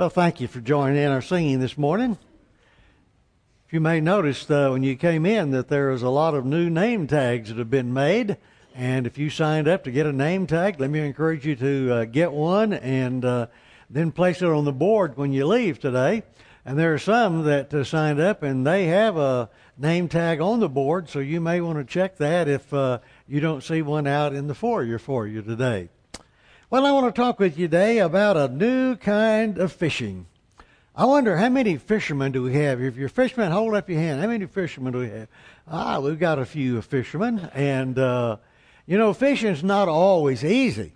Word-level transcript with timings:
Well, 0.00 0.08
thank 0.08 0.40
you 0.40 0.48
for 0.48 0.62
joining 0.62 0.96
in 0.96 1.10
our 1.10 1.20
singing 1.20 1.60
this 1.60 1.76
morning. 1.76 2.16
If 3.66 3.74
You 3.74 3.80
may 3.80 4.00
notice 4.00 4.50
uh, 4.50 4.70
when 4.70 4.82
you 4.82 4.96
came 4.96 5.26
in 5.26 5.50
that 5.50 5.68
there 5.68 5.90
is 5.90 6.00
a 6.00 6.08
lot 6.08 6.32
of 6.32 6.46
new 6.46 6.70
name 6.70 7.06
tags 7.06 7.50
that 7.50 7.58
have 7.58 7.68
been 7.68 7.92
made. 7.92 8.38
And 8.74 9.06
if 9.06 9.18
you 9.18 9.28
signed 9.28 9.68
up 9.68 9.84
to 9.84 9.90
get 9.90 10.06
a 10.06 10.12
name 10.14 10.46
tag, 10.46 10.80
let 10.80 10.88
me 10.88 11.00
encourage 11.00 11.44
you 11.44 11.54
to 11.56 11.92
uh, 11.92 12.04
get 12.06 12.32
one 12.32 12.72
and 12.72 13.26
uh, 13.26 13.48
then 13.90 14.10
place 14.10 14.40
it 14.40 14.48
on 14.48 14.64
the 14.64 14.72
board 14.72 15.18
when 15.18 15.34
you 15.34 15.46
leave 15.46 15.78
today. 15.78 16.22
And 16.64 16.78
there 16.78 16.94
are 16.94 16.98
some 16.98 17.44
that 17.44 17.74
uh, 17.74 17.84
signed 17.84 18.20
up 18.20 18.42
and 18.42 18.66
they 18.66 18.86
have 18.86 19.18
a 19.18 19.50
name 19.76 20.08
tag 20.08 20.40
on 20.40 20.60
the 20.60 20.68
board, 20.70 21.10
so 21.10 21.18
you 21.18 21.42
may 21.42 21.60
want 21.60 21.76
to 21.76 21.84
check 21.84 22.16
that 22.16 22.48
if 22.48 22.72
uh, 22.72 23.00
you 23.28 23.40
don't 23.40 23.62
see 23.62 23.82
one 23.82 24.06
out 24.06 24.32
in 24.32 24.46
the 24.46 24.54
foyer 24.54 24.98
for 24.98 25.26
you 25.26 25.42
today. 25.42 25.90
Well, 26.70 26.86
I 26.86 26.92
want 26.92 27.12
to 27.12 27.20
talk 27.20 27.40
with 27.40 27.58
you 27.58 27.66
today 27.66 27.98
about 27.98 28.36
a 28.36 28.46
new 28.46 28.94
kind 28.94 29.58
of 29.58 29.72
fishing. 29.72 30.26
I 30.94 31.04
wonder 31.04 31.36
how 31.36 31.48
many 31.48 31.76
fishermen 31.78 32.30
do 32.30 32.44
we 32.44 32.54
have? 32.54 32.80
If 32.80 32.94
you're 32.94 33.08
a 33.08 33.10
fisherman, 33.10 33.50
hold 33.50 33.74
up 33.74 33.90
your 33.90 33.98
hand. 33.98 34.20
How 34.20 34.28
many 34.28 34.46
fishermen 34.46 34.92
do 34.92 35.00
we 35.00 35.08
have? 35.08 35.26
Ah, 35.66 35.98
we've 35.98 36.20
got 36.20 36.38
a 36.38 36.44
few 36.44 36.80
fishermen, 36.80 37.50
and 37.54 37.98
uh, 37.98 38.36
you 38.86 38.96
know, 38.96 39.12
fishing's 39.12 39.64
not 39.64 39.88
always 39.88 40.44
easy. 40.44 40.92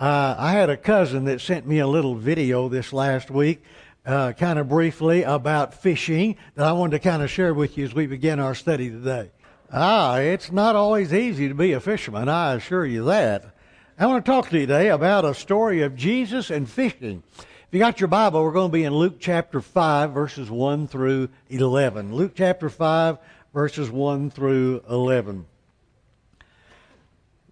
Uh, 0.00 0.36
I 0.38 0.52
had 0.52 0.70
a 0.70 0.76
cousin 0.78 1.26
that 1.26 1.42
sent 1.42 1.66
me 1.66 1.80
a 1.80 1.86
little 1.86 2.14
video 2.14 2.70
this 2.70 2.90
last 2.90 3.30
week, 3.30 3.62
uh, 4.06 4.32
kind 4.32 4.58
of 4.58 4.70
briefly 4.70 5.22
about 5.22 5.74
fishing 5.74 6.36
that 6.54 6.64
I 6.64 6.72
wanted 6.72 7.02
to 7.02 7.06
kind 7.06 7.22
of 7.22 7.30
share 7.30 7.52
with 7.52 7.76
you 7.76 7.84
as 7.84 7.92
we 7.92 8.06
begin 8.06 8.40
our 8.40 8.54
study 8.54 8.88
today. 8.88 9.32
Ah, 9.70 10.16
it's 10.16 10.50
not 10.50 10.76
always 10.76 11.12
easy 11.12 11.48
to 11.48 11.54
be 11.54 11.72
a 11.72 11.80
fisherman. 11.80 12.30
I 12.30 12.54
assure 12.54 12.86
you 12.86 13.04
that. 13.04 13.53
I 13.96 14.06
want 14.06 14.24
to 14.24 14.30
talk 14.30 14.48
to 14.48 14.58
you 14.58 14.66
today 14.66 14.88
about 14.88 15.24
a 15.24 15.34
story 15.34 15.82
of 15.82 15.94
Jesus 15.94 16.50
and 16.50 16.68
fishing. 16.68 17.22
If 17.38 17.68
you 17.70 17.78
got 17.78 18.00
your 18.00 18.08
Bible, 18.08 18.42
we're 18.42 18.50
going 18.50 18.72
to 18.72 18.76
be 18.76 18.82
in 18.82 18.92
Luke 18.92 19.18
chapter 19.20 19.60
5, 19.60 20.10
verses 20.10 20.50
1 20.50 20.88
through 20.88 21.28
11. 21.48 22.12
Luke 22.12 22.32
chapter 22.34 22.68
5, 22.68 23.18
verses 23.54 23.92
1 23.92 24.30
through 24.30 24.82
11. 24.90 25.46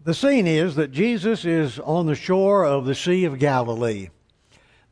The 0.02 0.14
scene 0.14 0.48
is 0.48 0.75
that 0.75 0.91
Jesus 0.91 1.44
is 1.44 1.78
on 1.78 2.06
the 2.06 2.17
shore 2.17 2.64
of 2.64 2.86
the 2.86 2.97
Sea 2.97 3.24
of 3.24 3.39
Galilee. 3.39 4.08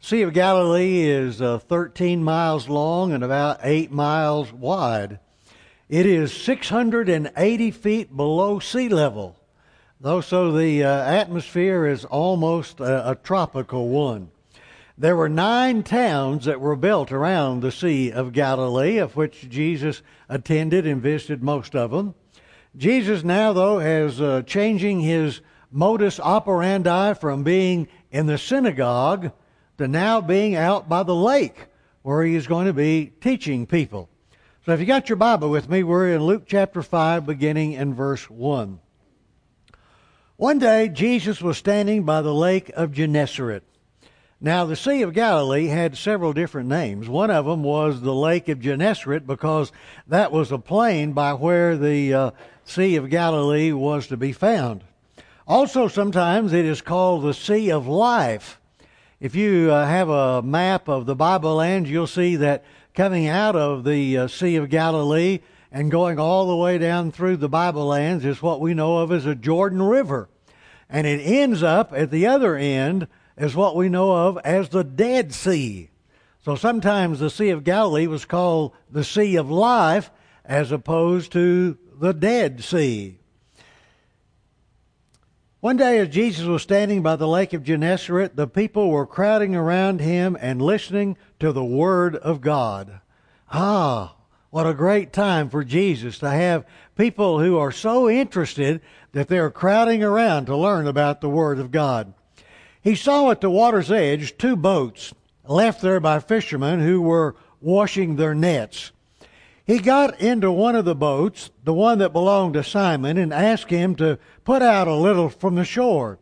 The 0.02 0.06
Sea 0.06 0.22
of 0.22 0.32
Galilee 0.32 1.00
is 1.00 1.42
uh, 1.42 1.58
13 1.58 2.22
miles 2.22 2.68
long 2.68 3.12
and 3.12 3.24
about 3.24 3.58
8 3.64 3.90
miles 3.90 4.52
wide. 4.52 5.18
It 5.88 6.06
is 6.06 6.32
680 6.32 7.70
feet 7.72 8.16
below 8.16 8.60
sea 8.60 8.88
level. 8.88 9.39
Though 10.02 10.22
so 10.22 10.50
the 10.50 10.82
uh, 10.82 10.88
atmosphere 10.88 11.84
is 11.84 12.06
almost 12.06 12.80
a, 12.80 13.10
a 13.10 13.14
tropical 13.16 13.90
one. 13.90 14.30
There 14.96 15.14
were 15.14 15.28
nine 15.28 15.82
towns 15.82 16.46
that 16.46 16.58
were 16.58 16.74
built 16.74 17.12
around 17.12 17.60
the 17.60 17.70
Sea 17.70 18.10
of 18.10 18.32
Galilee, 18.32 18.96
of 18.96 19.14
which 19.14 19.50
Jesus 19.50 20.00
attended 20.26 20.86
and 20.86 21.02
visited 21.02 21.42
most 21.42 21.76
of 21.76 21.90
them. 21.90 22.14
Jesus 22.78 23.24
now, 23.24 23.52
though, 23.52 23.78
has 23.78 24.22
uh, 24.22 24.40
changing 24.46 25.00
his 25.00 25.42
modus 25.70 26.18
operandi 26.18 27.12
from 27.12 27.44
being 27.44 27.86
in 28.10 28.24
the 28.24 28.38
synagogue 28.38 29.32
to 29.76 29.86
now 29.86 30.22
being 30.22 30.56
out 30.56 30.88
by 30.88 31.02
the 31.02 31.14
lake, 31.14 31.66
where 32.00 32.24
he 32.24 32.36
is 32.36 32.46
going 32.46 32.66
to 32.66 32.72
be 32.72 33.12
teaching 33.20 33.66
people. 33.66 34.08
So 34.64 34.72
if 34.72 34.80
you 34.80 34.86
got 34.86 35.10
your 35.10 35.16
Bible 35.16 35.50
with 35.50 35.68
me, 35.68 35.82
we're 35.82 36.14
in 36.14 36.22
Luke 36.22 36.44
chapter 36.46 36.82
5, 36.82 37.26
beginning 37.26 37.72
in 37.72 37.92
verse 37.92 38.30
1. 38.30 38.80
One 40.40 40.58
day, 40.58 40.88
Jesus 40.88 41.42
was 41.42 41.58
standing 41.58 42.04
by 42.04 42.22
the 42.22 42.32
lake 42.32 42.70
of 42.74 42.92
Gennesaret. 42.92 43.62
Now, 44.40 44.64
the 44.64 44.74
Sea 44.74 45.02
of 45.02 45.12
Galilee 45.12 45.66
had 45.66 45.98
several 45.98 46.32
different 46.32 46.66
names. 46.66 47.10
One 47.10 47.30
of 47.30 47.44
them 47.44 47.62
was 47.62 48.00
the 48.00 48.14
Lake 48.14 48.48
of 48.48 48.58
Gennesaret 48.58 49.26
because 49.26 49.70
that 50.06 50.32
was 50.32 50.50
a 50.50 50.56
plain 50.56 51.12
by 51.12 51.34
where 51.34 51.76
the 51.76 52.14
uh, 52.14 52.30
Sea 52.64 52.96
of 52.96 53.10
Galilee 53.10 53.72
was 53.72 54.06
to 54.06 54.16
be 54.16 54.32
found. 54.32 54.82
Also, 55.46 55.88
sometimes 55.88 56.54
it 56.54 56.64
is 56.64 56.80
called 56.80 57.22
the 57.22 57.34
Sea 57.34 57.70
of 57.70 57.86
Life. 57.86 58.58
If 59.20 59.34
you 59.34 59.70
uh, 59.70 59.84
have 59.84 60.08
a 60.08 60.40
map 60.40 60.88
of 60.88 61.04
the 61.04 61.14
Bible 61.14 61.56
lands, 61.56 61.90
you'll 61.90 62.06
see 62.06 62.36
that 62.36 62.64
coming 62.94 63.28
out 63.28 63.56
of 63.56 63.84
the 63.84 64.16
uh, 64.16 64.26
Sea 64.26 64.56
of 64.56 64.70
Galilee 64.70 65.40
and 65.72 65.90
going 65.90 66.18
all 66.18 66.48
the 66.48 66.56
way 66.56 66.78
down 66.78 67.12
through 67.12 67.36
the 67.36 67.48
Bible 67.48 67.86
lands 67.86 68.24
is 68.24 68.42
what 68.42 68.60
we 68.60 68.74
know 68.74 68.98
of 68.98 69.12
as 69.12 69.26
a 69.26 69.34
Jordan 69.34 69.82
River. 69.82 70.28
And 70.88 71.06
it 71.06 71.20
ends 71.20 71.62
up 71.62 71.92
at 71.92 72.10
the 72.10 72.26
other 72.26 72.56
end 72.56 73.06
as 73.36 73.54
what 73.54 73.76
we 73.76 73.88
know 73.88 74.12
of 74.12 74.38
as 74.44 74.70
the 74.70 74.84
Dead 74.84 75.32
Sea. 75.32 75.90
So 76.44 76.56
sometimes 76.56 77.20
the 77.20 77.30
Sea 77.30 77.50
of 77.50 77.64
Galilee 77.64 78.06
was 78.06 78.24
called 78.24 78.72
the 78.90 79.04
Sea 79.04 79.36
of 79.36 79.50
Life 79.50 80.10
as 80.44 80.72
opposed 80.72 81.32
to 81.32 81.78
the 82.00 82.12
Dead 82.12 82.64
Sea. 82.64 83.18
One 85.60 85.76
day, 85.76 85.98
as 85.98 86.08
Jesus 86.08 86.46
was 86.46 86.62
standing 86.62 87.02
by 87.02 87.16
the 87.16 87.28
lake 87.28 87.52
of 87.52 87.62
Gennesaret, 87.62 88.34
the 88.34 88.46
people 88.46 88.88
were 88.88 89.06
crowding 89.06 89.54
around 89.54 90.00
him 90.00 90.36
and 90.40 90.62
listening 90.62 91.18
to 91.38 91.52
the 91.52 91.64
Word 91.64 92.16
of 92.16 92.40
God. 92.40 93.00
Ah, 93.52 94.16
what 94.50 94.66
a 94.66 94.74
great 94.74 95.12
time 95.12 95.48
for 95.48 95.64
Jesus 95.64 96.18
to 96.18 96.28
have 96.28 96.66
people 96.96 97.40
who 97.40 97.56
are 97.56 97.72
so 97.72 98.10
interested 98.10 98.80
that 99.12 99.28
they're 99.28 99.50
crowding 99.50 100.02
around 100.02 100.46
to 100.46 100.56
learn 100.56 100.86
about 100.86 101.20
the 101.20 101.30
Word 101.30 101.58
of 101.58 101.70
God. 101.70 102.12
He 102.82 102.94
saw 102.94 103.30
at 103.30 103.40
the 103.40 103.50
water's 103.50 103.90
edge 103.90 104.36
two 104.36 104.56
boats 104.56 105.14
left 105.44 105.82
there 105.82 106.00
by 106.00 106.18
fishermen 106.18 106.80
who 106.80 107.00
were 107.00 107.36
washing 107.60 108.16
their 108.16 108.34
nets. 108.34 108.92
He 109.64 109.78
got 109.78 110.20
into 110.20 110.50
one 110.50 110.74
of 110.74 110.84
the 110.84 110.96
boats, 110.96 111.50
the 111.62 111.74
one 111.74 111.98
that 111.98 112.12
belonged 112.12 112.54
to 112.54 112.64
Simon, 112.64 113.16
and 113.16 113.32
asked 113.32 113.70
him 113.70 113.94
to 113.96 114.18
put 114.44 114.62
out 114.62 114.88
a 114.88 114.94
little 114.94 115.28
from 115.28 115.54
the 115.54 115.64
shore. 115.64 116.18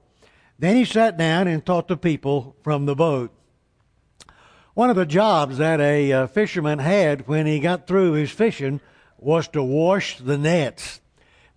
Then 0.59 0.77
he 0.77 0.84
sat 0.84 1.17
down 1.17 1.47
and 1.47 1.65
taught 1.65 1.88
the 1.88 1.97
people 1.97 2.56
from 2.62 2.84
the 2.84 2.97
boat. 2.97 3.33
One 4.78 4.91
of 4.91 4.94
the 4.94 5.06
jobs 5.06 5.59
that 5.59 5.81
a 5.81 6.12
uh, 6.12 6.27
fisherman 6.28 6.78
had 6.78 7.27
when 7.27 7.47
he 7.47 7.59
got 7.59 7.89
through 7.89 8.12
his 8.12 8.31
fishing 8.31 8.81
was 9.19 9.49
to 9.49 9.61
wash 9.61 10.19
the 10.19 10.39
nets. 10.39 11.00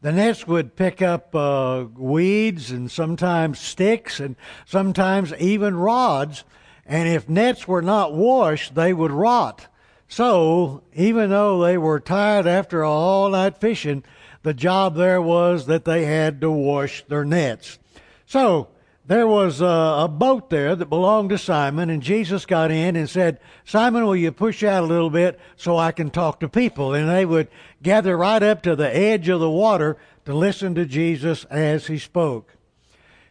The 0.02 0.12
nets 0.12 0.48
would 0.48 0.76
pick 0.76 1.04
up 1.04 1.36
uh, 1.36 1.86
weeds 1.96 2.72
and 2.72 2.90
sometimes 2.90 3.60
sticks 3.60 4.20
and 4.20 4.36
sometimes 4.66 5.36
even 5.36 5.76
rods. 5.76 6.44
And 6.84 7.08
if 7.08 7.30
nets 7.30 7.68
were 7.68 7.84
not 7.84 8.16
washed, 8.16 8.74
they 8.74 8.92
would 8.92 9.12
rot. 9.12 9.68
So, 10.08 10.82
even 10.96 11.30
though 11.30 11.62
they 11.62 11.78
were 11.78 12.00
tired 12.00 12.48
after 12.48 12.84
all 12.84 13.30
night 13.30 13.60
fishing, 13.60 14.04
the 14.42 14.56
job 14.56 14.96
there 14.96 15.22
was 15.22 15.68
that 15.68 15.86
they 15.86 16.06
had 16.06 16.42
to 16.42 16.50
wash 16.50 17.04
their 17.04 17.24
nets. 17.24 17.78
So, 18.26 18.70
there 19.06 19.28
was 19.28 19.62
a, 19.62 19.66
a, 19.66 20.08
boat 20.08 20.50
there 20.50 20.76
that 20.76 20.86
belonged 20.86 21.32
to 21.32 21.38
Simon, 21.38 21.90
and 21.90 22.04
Jesus 22.04 22.46
got 22.46 22.70
in 22.72 22.96
and 22.96 23.10
said, 23.10 23.40
Simon, 23.66 24.06
will 24.06 24.16
you 24.16 24.32
push 24.32 24.64
out 24.64 24.84
a 24.84 24.88
little 24.88 25.10
bit 25.10 25.40
so 25.56 25.78
I 25.78 25.92
can 25.92 26.12
talk 26.12 26.40
to 26.40 26.50
people? 26.50 26.94
And 26.94 27.10
they 27.10 27.26
would 27.26 27.48
gather 27.82 28.16
right 28.16 28.42
up 28.44 28.62
to 28.64 28.76
the 28.76 28.96
edge 28.96 29.28
of 29.28 29.40
the 29.40 29.50
water 29.50 29.98
to 30.26 30.36
listen 30.36 30.76
to 30.76 30.86
Jesus 30.86 31.46
as 31.46 31.88
he 31.88 31.98
spoke. 31.98 32.56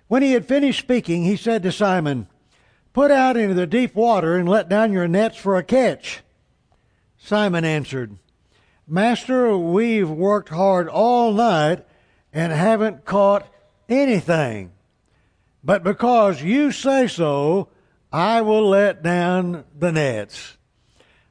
When 0.08 0.22
he 0.22 0.32
had 0.32 0.46
finished 0.46 0.80
speaking, 0.80 1.24
he 1.24 1.36
said 1.36 1.62
to 1.62 1.70
Simon, 1.70 2.26
Put 2.92 3.12
out 3.12 3.36
into 3.36 3.54
the 3.54 3.68
deep 3.68 3.94
water 3.94 4.36
and 4.36 4.48
let 4.48 4.68
down 4.68 4.92
your 4.92 5.06
nets 5.06 5.36
for 5.36 5.56
a 5.56 5.62
catch. 5.62 6.22
Simon 7.16 7.64
answered, 7.64 8.18
Master, 8.88 9.56
we've 9.56 10.10
worked 10.10 10.48
hard 10.48 10.88
all 10.88 11.32
night 11.32 11.86
and 12.32 12.52
haven't 12.52 13.04
caught 13.04 13.46
anything. 13.88 14.72
But 15.62 15.84
because 15.84 16.42
you 16.42 16.72
say 16.72 17.06
so, 17.06 17.68
I 18.12 18.40
will 18.40 18.68
let 18.68 19.02
down 19.02 19.64
the 19.78 19.92
nets. 19.92 20.56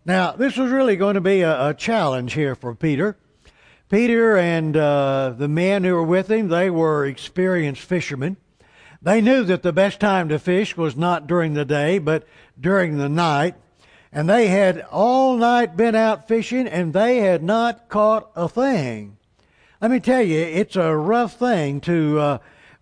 Now, 0.06 0.32
this 0.32 0.56
was 0.56 0.72
really 0.72 0.96
going 0.96 1.16
to 1.16 1.22
be 1.22 1.42
a, 1.42 1.70
a 1.70 1.74
challenge 1.74 2.34
here 2.34 2.56
for 2.56 2.74
Peter. 2.74 3.18
Peter 3.90 4.38
and 4.38 4.78
uh, 4.78 5.34
the 5.36 5.48
men 5.48 5.84
who 5.84 5.96
were 5.96 6.04
with 6.04 6.30
him, 6.30 6.48
they 6.48 6.70
were 6.70 7.06
experienced 7.06 7.82
fishermen. 7.82 8.38
They 9.02 9.20
knew 9.22 9.44
that 9.46 9.64
the 9.64 9.74
best 9.74 10.00
time 10.00 10.30
to 10.30 10.40
fish 10.40 10.78
was 10.78 10.96
not 10.96 11.26
during 11.26 11.54
the 11.54 11.66
day, 11.66 12.00
but 12.00 12.28
during 12.60 12.98
the 12.98 13.10
night. 13.10 13.56
And 14.12 14.30
they 14.30 14.48
had 14.48 14.86
all 14.92 15.38
night 15.38 15.78
been 15.78 15.96
out 15.96 16.28
fishing 16.28 16.68
and 16.68 16.94
they 16.94 17.18
had 17.18 17.44
not 17.44 17.90
caught 17.90 18.32
a 18.36 18.50
thing. 18.50 19.18
Let 19.82 19.92
me 19.92 20.00
tell 20.00 20.22
you, 20.22 20.40
it's 20.40 20.76
a 20.76 20.96
rough 20.96 21.38
thing 21.38 21.80
to 21.82 22.20
uh, 22.20 22.38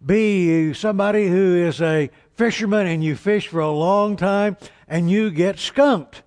be 0.05 0.73
somebody 0.73 1.27
who 1.27 1.55
is 1.55 1.81
a 1.81 2.09
fisherman 2.35 2.87
and 2.87 3.03
you 3.03 3.15
fish 3.15 3.47
for 3.47 3.59
a 3.59 3.71
long 3.71 4.15
time 4.15 4.57
and 4.87 5.09
you 5.09 5.31
get 5.31 5.59
skunked. 5.59 6.23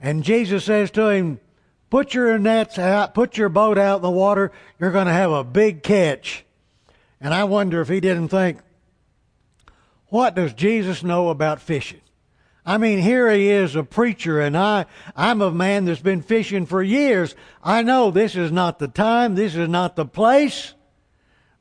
And 0.00 0.24
Jesus 0.24 0.64
says 0.64 0.90
to 0.92 1.08
him, 1.08 1.40
Put 1.88 2.14
your 2.14 2.36
nets 2.38 2.78
out, 2.78 3.14
put 3.14 3.36
your 3.36 3.48
boat 3.48 3.78
out 3.78 3.96
in 3.96 4.02
the 4.02 4.10
water, 4.10 4.50
you're 4.78 4.90
going 4.90 5.06
to 5.06 5.12
have 5.12 5.30
a 5.30 5.44
big 5.44 5.82
catch. 5.82 6.44
And 7.20 7.32
I 7.32 7.44
wonder 7.44 7.80
if 7.80 7.88
he 7.88 8.00
didn't 8.00 8.28
think, 8.28 8.58
what 10.08 10.34
does 10.34 10.52
Jesus 10.52 11.02
know 11.02 11.28
about 11.28 11.60
fishing? 11.60 12.00
I 12.64 12.78
mean, 12.78 12.98
here 12.98 13.30
he 13.30 13.48
is, 13.48 13.76
a 13.76 13.84
preacher, 13.84 14.40
and 14.40 14.56
I, 14.56 14.86
I'm 15.14 15.40
a 15.40 15.52
man 15.52 15.84
that's 15.84 16.00
been 16.00 16.22
fishing 16.22 16.66
for 16.66 16.82
years. 16.82 17.36
I 17.62 17.82
know 17.82 18.10
this 18.10 18.34
is 18.34 18.50
not 18.50 18.80
the 18.80 18.88
time, 18.88 19.36
this 19.36 19.54
is 19.54 19.68
not 19.68 19.94
the 19.94 20.06
place, 20.06 20.74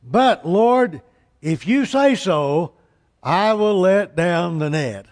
but 0.03 0.47
Lord, 0.47 1.01
if 1.45 1.67
you 1.67 1.85
say 1.85 2.15
so, 2.15 2.73
I 3.21 3.53
will 3.53 3.79
let 3.79 4.15
down 4.15 4.57
the 4.57 4.71
net. 4.71 5.05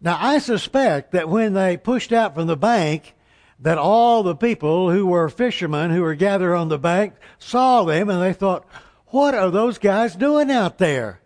Now, 0.00 0.16
I 0.20 0.38
suspect 0.38 1.10
that 1.10 1.28
when 1.28 1.54
they 1.54 1.76
pushed 1.76 2.12
out 2.12 2.36
from 2.36 2.46
the 2.46 2.56
bank, 2.56 3.16
that 3.58 3.76
all 3.76 4.22
the 4.22 4.36
people 4.36 4.92
who 4.92 5.04
were 5.04 5.28
fishermen 5.28 5.90
who 5.90 6.02
were 6.02 6.14
gathered 6.14 6.54
on 6.54 6.68
the 6.68 6.78
bank 6.78 7.14
saw 7.40 7.82
them 7.82 8.08
and 8.08 8.22
they 8.22 8.32
thought, 8.32 8.68
what 9.08 9.34
are 9.34 9.50
those 9.50 9.78
guys 9.78 10.14
doing 10.14 10.48
out 10.48 10.78
there? 10.78 11.20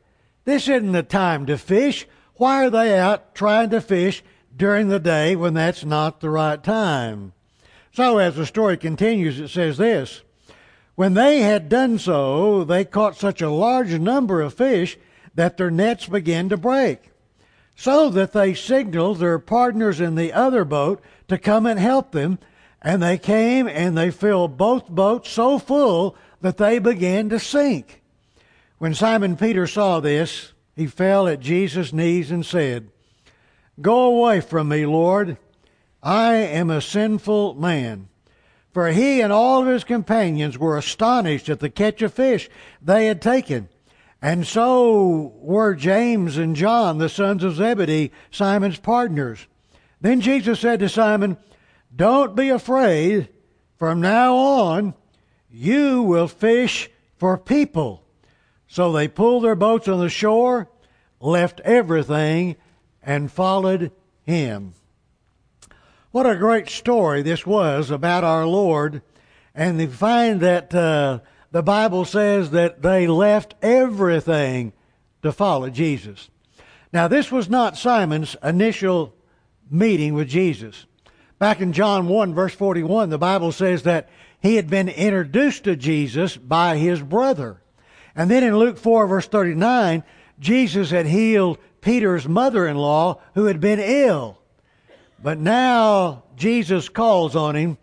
This 0.47 0.67
isn't 0.67 0.93
the 0.93 1.03
time 1.03 1.45
to 1.45 1.59
fish. 1.59 2.07
Why 2.37 2.65
are 2.65 2.71
they 2.71 2.99
out 2.99 3.35
trying 3.35 3.69
to 3.69 3.83
fish 3.83 4.25
during 4.57 4.89
the 4.89 4.99
day 4.99 5.37
when 5.37 5.53
that's 5.53 5.85
not 5.85 6.21
the 6.21 6.31
right 6.31 6.63
time? 6.65 7.35
So 7.93 8.17
as 8.17 8.37
the 8.37 8.47
story 8.47 8.79
continues, 8.79 9.39
it 9.39 9.49
says 9.49 9.77
this. 9.77 10.23
When 10.95 11.15
they 11.15 11.41
had 11.41 11.69
done 11.69 11.99
so, 11.99 12.65
they 12.65 12.85
caught 12.85 13.17
such 13.17 13.41
a 13.41 13.51
large 13.51 13.93
number 13.99 14.43
of 14.43 14.55
fish 14.55 14.99
that 15.35 15.57
their 15.57 15.71
nets 15.71 16.07
began 16.07 16.49
to 16.51 16.57
break, 16.57 17.11
so 17.75 18.11
that 18.11 18.33
they 18.33 18.53
signaled 18.53 19.19
their 19.19 19.39
partners 19.39 20.01
in 20.01 20.15
the 20.15 20.33
other 20.33 20.65
boat 20.65 21.03
to 21.29 21.39
come 21.39 21.67
and 21.67 21.81
help 21.81 22.13
them, 22.13 22.39
and 22.83 23.03
they 23.03 23.17
came 23.17 23.67
and 23.67 23.97
they 23.97 24.11
filled 24.11 24.59
both 24.59 24.89
boats 24.89 25.31
so 25.31 25.59
full 25.59 26.17
that 26.43 26.59
they 26.59 26.79
began 26.79 27.29
to 27.31 27.39
sink. 27.39 28.03
When 28.79 28.95
Simon 28.95 29.37
Peter 29.37 29.67
saw 29.67 30.01
this, 30.01 30.53
he 30.75 30.87
fell 30.87 31.29
at 31.29 31.41
Jesus' 31.41 31.93
knees 31.93 32.31
and 32.31 32.45
said, 32.45 32.91
Go 33.81 34.05
away 34.05 34.41
from 34.41 34.69
me, 34.69 34.85
Lord. 34.85 35.39
I 36.03 36.35
am 36.35 36.69
a 36.69 36.81
sinful 36.81 37.55
man. 37.55 38.09
For 38.73 38.89
he 38.89 39.21
and 39.21 39.33
all 39.33 39.63
of 39.63 39.69
his 39.69 39.85
companions 39.85 40.59
were 40.59 40.79
astonished 40.79 41.49
at 41.49 41.61
the 41.61 41.71
catch 41.71 42.01
of 42.03 42.15
fish 42.15 42.49
they 42.81 43.07
had 43.07 43.21
taken. 43.21 43.69
And 44.23 44.47
so 44.47 45.33
were 45.37 45.75
James 45.75 46.39
and 46.39 46.57
John, 46.57 46.99
the 46.99 47.09
sons 47.09 47.45
of 47.45 47.57
Zebedee, 47.57 48.13
Simon's 48.31 48.79
partners. 48.79 49.47
Then 50.01 50.21
Jesus 50.21 50.61
said 50.61 50.81
to 50.81 50.89
Simon, 50.89 51.37
Don't 51.95 52.35
be 52.35 52.49
afraid. 52.49 53.29
From 53.79 54.01
now 54.01 54.37
on, 54.37 54.95
you 55.51 56.03
will 56.03 56.29
fish 56.29 56.89
for 57.17 57.37
people. 57.37 58.05
So 58.69 58.93
they 58.93 59.09
pulled 59.09 59.45
their 59.45 59.57
boats 59.57 59.89
on 59.89 59.99
the 59.99 60.09
shore, 60.09 60.69
left 61.21 61.61
everything, 61.61 62.57
and 63.03 63.31
followed 63.31 63.91
him. 64.23 64.75
What 66.13 66.27
a 66.27 66.37
great 66.37 66.69
story 66.69 67.23
this 67.23 67.47
was 67.47 67.91
about 67.91 68.23
our 68.23 68.47
Lord. 68.47 69.01
And 69.55 69.81
they 69.81 69.87
find 69.87 70.43
that 70.43 70.75
uh, 70.75 71.21
the 71.53 71.63
Bible 71.63 72.05
says 72.05 72.51
that 72.51 72.83
they 72.83 73.07
left 73.07 73.55
everything 73.63 74.75
to 75.23 75.33
follow 75.33 75.71
Jesus. 75.71 76.29
Now, 76.93 77.09
this 77.09 77.33
was 77.33 77.49
not 77.49 77.79
Simon's 77.79 78.37
initial 78.43 79.15
meeting 79.71 80.13
with 80.13 80.29
Jesus. 80.29 80.85
Back 81.39 81.63
in 81.63 81.73
John 81.73 82.09
1, 82.09 82.35
verse 82.35 82.55
41, 82.55 83.09
the 83.09 83.17
Bible 83.17 83.51
says 83.51 83.85
that 83.85 84.11
he 84.39 84.57
had 84.57 84.69
been 84.69 84.91
introduced 84.91 85.65
to 85.65 85.77
Jesus 85.77 86.37
by 86.37 86.77
his 86.77 87.01
brother. 87.01 87.63
And 88.15 88.31
then 88.31 88.45
in 88.45 88.59
Luke 88.59 88.77
4, 88.77 89.07
verse 89.07 89.29
39, 89.29 90.05
Jesus 90.39 90.91
had 90.91 91.07
healed 91.07 91.57
Peter's 91.81 92.29
mother 92.29 92.67
in 92.67 92.77
law 92.77 93.23
who 93.35 93.47
had 93.47 93.61
been 93.61 93.81
ill. 93.81 94.42
But 95.23 95.39
now 95.39 96.25
Jesus 96.37 96.89
calls 96.89 97.37
on 97.37 97.55
him 97.55 97.79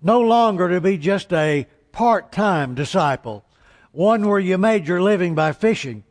no 0.00 0.20
longer 0.20 0.68
to 0.70 0.80
be 0.80 0.96
just 0.96 1.32
a 1.32 1.66
part 1.92 2.32
time 2.32 2.74
disciple, 2.74 3.44
one 3.92 4.26
where 4.26 4.38
you 4.38 4.56
made 4.56 4.86
your 4.86 5.02
living 5.02 5.34
by 5.34 5.52
fishing. 5.52 6.04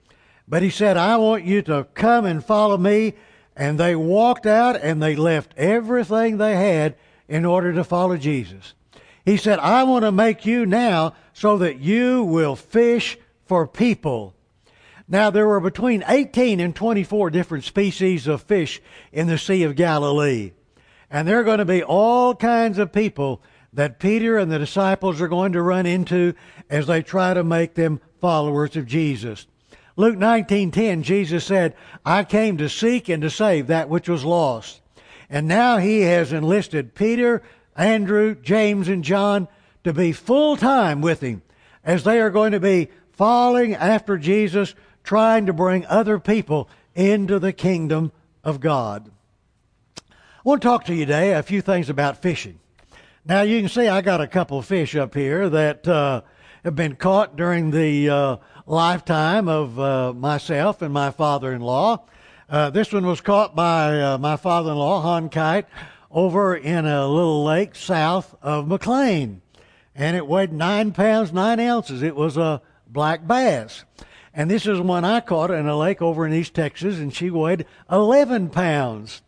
But 0.47 0.61
he 0.61 0.69
said, 0.69 0.95
I 0.95 1.17
want 1.17 1.45
you 1.45 1.61
to 1.63 1.87
come 1.93 2.25
and 2.25 2.43
follow 2.43 2.77
me. 2.77 3.15
And 3.55 3.79
they 3.79 3.95
walked 3.95 4.45
out 4.45 4.75
and 4.75 5.01
they 5.01 5.15
left 5.15 5.53
everything 5.57 6.37
they 6.37 6.55
had 6.55 6.95
in 7.27 7.43
order 7.43 7.73
to 7.73 7.83
follow 7.83 8.15
Jesus. 8.15 8.75
He 9.25 9.35
said, 9.35 9.57
I 9.59 9.83
want 9.83 10.05
to 10.05 10.11
make 10.11 10.45
you 10.45 10.65
now 10.65 11.15
so 11.33 11.57
that 11.57 11.79
you 11.79 12.23
will 12.23 12.55
fish 12.55 13.17
for 13.45 13.67
people. 13.67 14.35
Now, 15.07 15.31
there 15.31 15.47
were 15.47 15.59
between 15.59 16.03
18 16.07 16.59
and 16.59 16.75
24 16.75 17.29
different 17.31 17.63
species 17.63 18.27
of 18.27 18.43
fish 18.43 18.81
in 19.11 19.27
the 19.27 19.37
Sea 19.37 19.63
of 19.63 19.75
Galilee. 19.75 20.51
And 21.09 21.27
there 21.27 21.39
are 21.39 21.43
going 21.43 21.59
to 21.59 21.65
be 21.65 21.83
all 21.83 22.35
kinds 22.35 22.77
of 22.77 22.91
people 22.91 23.41
that 23.73 23.99
Peter 23.99 24.37
and 24.37 24.51
the 24.51 24.59
disciples 24.59 25.21
are 25.21 25.27
going 25.27 25.53
to 25.53 25.61
run 25.61 25.85
into 25.85 26.33
as 26.69 26.87
they 26.87 27.01
try 27.01 27.33
to 27.33 27.43
make 27.43 27.75
them 27.75 28.01
followers 28.19 28.75
of 28.75 28.85
Jesus. 28.85 29.47
Luke 29.95 30.17
19:10 30.17 31.01
Jesus 31.03 31.45
said, 31.45 31.75
"I 32.05 32.23
came 32.23 32.57
to 32.57 32.69
seek 32.69 33.09
and 33.09 33.21
to 33.21 33.29
save 33.29 33.67
that 33.67 33.89
which 33.89 34.09
was 34.09 34.25
lost." 34.25 34.81
And 35.29 35.47
now 35.47 35.77
he 35.77 36.01
has 36.01 36.31
enlisted 36.31 36.95
Peter 36.95 37.41
Andrew, 37.75 38.35
James, 38.35 38.87
and 38.87 39.03
John 39.03 39.47
to 39.83 39.93
be 39.93 40.11
full 40.11 40.57
time 40.57 41.01
with 41.01 41.21
him 41.21 41.41
as 41.83 42.03
they 42.03 42.19
are 42.19 42.29
going 42.29 42.51
to 42.51 42.59
be 42.59 42.89
following 43.11 43.75
after 43.75 44.17
Jesus, 44.17 44.75
trying 45.03 45.45
to 45.45 45.53
bring 45.53 45.85
other 45.85 46.19
people 46.19 46.67
into 46.95 47.39
the 47.39 47.53
kingdom 47.53 48.11
of 48.43 48.59
God. 48.59 49.09
Want 50.47 50.61
to 50.61 50.65
talk 50.65 50.85
to 50.85 50.95
you 50.95 51.05
today 51.05 51.33
a 51.33 51.43
few 51.43 51.61
things 51.61 51.89
about 51.89 52.21
fishing. 52.21 52.57
Now 53.25 53.41
you 53.41 53.59
can 53.59 53.67
see 53.67 53.89
I 53.89 53.99
got 53.99 54.21
a 54.21 54.27
couple 54.27 54.57
of 54.57 54.65
fish 54.65 54.95
up 54.95 55.13
here 55.13 55.49
that 55.49 55.85
uh, 55.85 56.21
have 56.63 56.73
been 56.73 56.95
caught 56.95 57.35
during 57.35 57.71
the 57.71 58.09
uh, 58.09 58.37
lifetime 58.65 59.49
of 59.49 59.77
uh, 59.77 60.13
myself 60.13 60.81
and 60.81 60.93
my 60.93 61.11
father-in-law. 61.11 62.01
Uh, 62.49 62.69
this 62.69 62.93
one 62.93 63.05
was 63.05 63.19
caught 63.19 63.57
by 63.57 63.99
uh, 63.99 64.17
my 64.19 64.37
father-in-law, 64.37 65.01
Han 65.01 65.27
Kite, 65.27 65.65
over 66.09 66.55
in 66.55 66.85
a 66.85 67.05
little 67.05 67.43
lake 67.43 67.75
south 67.75 68.33
of 68.41 68.69
McLean. 68.69 69.41
And 69.95 70.15
it 70.15 70.27
weighed 70.27 70.53
nine 70.53 70.93
pounds, 70.93 71.33
nine 71.33 71.59
ounces. 71.59 72.01
It 72.01 72.15
was 72.15 72.37
a 72.37 72.61
black 72.87 73.27
bass. 73.27 73.83
And 74.33 74.49
this 74.49 74.65
is 74.65 74.79
one 74.79 75.03
I 75.03 75.19
caught 75.19 75.51
in 75.51 75.67
a 75.67 75.77
lake 75.77 76.01
over 76.01 76.25
in 76.25 76.31
East 76.31 76.53
Texas, 76.53 76.99
and 76.99 77.13
she 77.13 77.29
weighed 77.29 77.65
11 77.91 78.49
pounds. 78.51 79.23